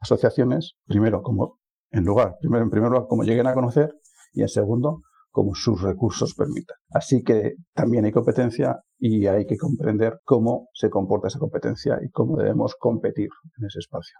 asociaciones, 0.00 0.74
primero 0.86 1.20
como 1.22 1.58
en 1.90 2.04
lugar, 2.04 2.36
primero 2.40 2.64
en 2.64 2.70
primer 2.70 2.90
lugar 2.90 3.06
como 3.08 3.24
lleguen 3.24 3.46
a 3.46 3.54
conocer 3.54 3.92
y 4.32 4.42
en 4.42 4.48
segundo 4.48 5.02
como 5.30 5.54
sus 5.54 5.82
recursos 5.82 6.34
permitan. 6.34 6.76
Así 6.90 7.22
que 7.22 7.54
también 7.74 8.04
hay 8.04 8.12
competencia 8.12 8.80
y 8.98 9.26
hay 9.26 9.46
que 9.46 9.56
comprender 9.56 10.18
cómo 10.24 10.68
se 10.72 10.90
comporta 10.90 11.28
esa 11.28 11.38
competencia 11.38 11.98
y 12.02 12.10
cómo 12.10 12.36
debemos 12.36 12.74
competir 12.78 13.28
en 13.58 13.66
ese 13.66 13.80
espacio. 13.80 14.16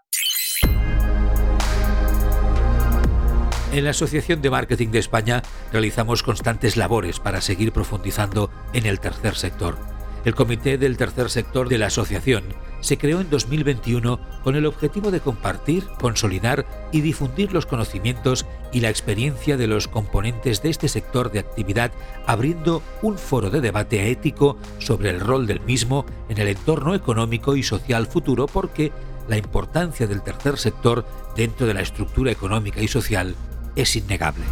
En 3.71 3.83
la 3.83 3.91
Asociación 3.91 4.41
de 4.41 4.49
Marketing 4.49 4.87
de 4.87 4.97
España 4.97 5.43
realizamos 5.71 6.23
constantes 6.23 6.75
labores 6.75 7.19
para 7.19 7.39
seguir 7.39 7.71
profundizando 7.71 8.49
en 8.73 8.87
el 8.87 8.99
tercer 8.99 9.35
sector. 9.35 9.77
El 10.25 10.33
Comité 10.33 10.79
del 10.79 10.97
Tercer 10.97 11.29
Sector 11.29 11.69
de 11.69 11.77
la 11.77 11.85
Asociación 11.85 12.43
se 12.81 12.97
creó 12.97 13.21
en 13.21 13.29
2021 13.29 14.19
con 14.43 14.55
el 14.55 14.65
objetivo 14.65 15.11
de 15.11 15.21
compartir, 15.21 15.85
consolidar 15.99 16.65
y 16.91 17.01
difundir 17.01 17.53
los 17.53 17.67
conocimientos 17.67 18.47
y 18.73 18.79
la 18.79 18.89
experiencia 18.89 19.55
de 19.55 19.67
los 19.67 19.87
componentes 19.87 20.63
de 20.63 20.71
este 20.71 20.87
sector 20.87 21.31
de 21.31 21.39
actividad, 21.39 21.91
abriendo 22.25 22.81
un 23.03 23.19
foro 23.19 23.51
de 23.51 23.61
debate 23.61 24.09
ético 24.09 24.57
sobre 24.79 25.11
el 25.11 25.19
rol 25.19 25.45
del 25.45 25.61
mismo 25.61 26.07
en 26.27 26.39
el 26.39 26.47
entorno 26.47 26.95
económico 26.95 27.55
y 27.55 27.61
social 27.61 28.07
futuro 28.07 28.47
porque 28.47 28.91
la 29.27 29.37
importancia 29.37 30.07
del 30.07 30.23
tercer 30.23 30.57
sector 30.57 31.05
dentro 31.35 31.67
de 31.67 31.75
la 31.75 31.81
estructura 31.81 32.31
económica 32.31 32.81
y 32.81 32.87
social 32.87 33.35
es 33.75 33.95
innegable. 33.95 34.43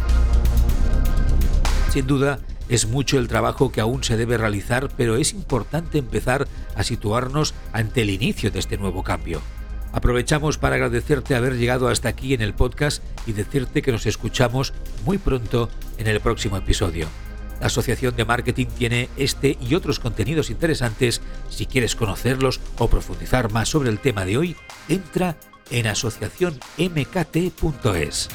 Sin 1.90 2.06
duda, 2.06 2.38
es 2.68 2.86
mucho 2.86 3.18
el 3.18 3.28
trabajo 3.28 3.72
que 3.72 3.80
aún 3.80 4.04
se 4.04 4.16
debe 4.16 4.36
realizar, 4.36 4.90
pero 4.96 5.16
es 5.16 5.32
importante 5.32 5.98
empezar 5.98 6.46
a 6.74 6.82
situarnos 6.82 7.54
ante 7.72 8.02
el 8.02 8.10
inicio 8.10 8.50
de 8.50 8.58
este 8.58 8.76
nuevo 8.76 9.02
cambio. 9.02 9.40
Aprovechamos 9.92 10.58
para 10.58 10.74
agradecerte 10.74 11.34
haber 11.34 11.56
llegado 11.56 11.88
hasta 11.88 12.10
aquí 12.10 12.34
en 12.34 12.42
el 12.42 12.52
podcast 12.52 13.02
y 13.26 13.32
decirte 13.32 13.80
que 13.80 13.90
nos 13.90 14.04
escuchamos 14.04 14.74
muy 15.06 15.16
pronto 15.16 15.70
en 15.96 16.08
el 16.08 16.20
próximo 16.20 16.58
episodio. 16.58 17.06
La 17.60 17.68
Asociación 17.68 18.14
de 18.14 18.24
Marketing 18.24 18.66
tiene 18.66 19.08
este 19.16 19.56
y 19.60 19.74
otros 19.74 19.98
contenidos 19.98 20.50
interesantes. 20.50 21.20
Si 21.48 21.66
quieres 21.66 21.96
conocerlos 21.96 22.60
o 22.78 22.88
profundizar 22.88 23.50
más 23.50 23.70
sobre 23.70 23.90
el 23.90 23.98
tema 23.98 24.24
de 24.24 24.36
hoy, 24.36 24.56
entra 24.88 25.36
en 25.70 25.86
asociacionmkt.es. 25.86 28.28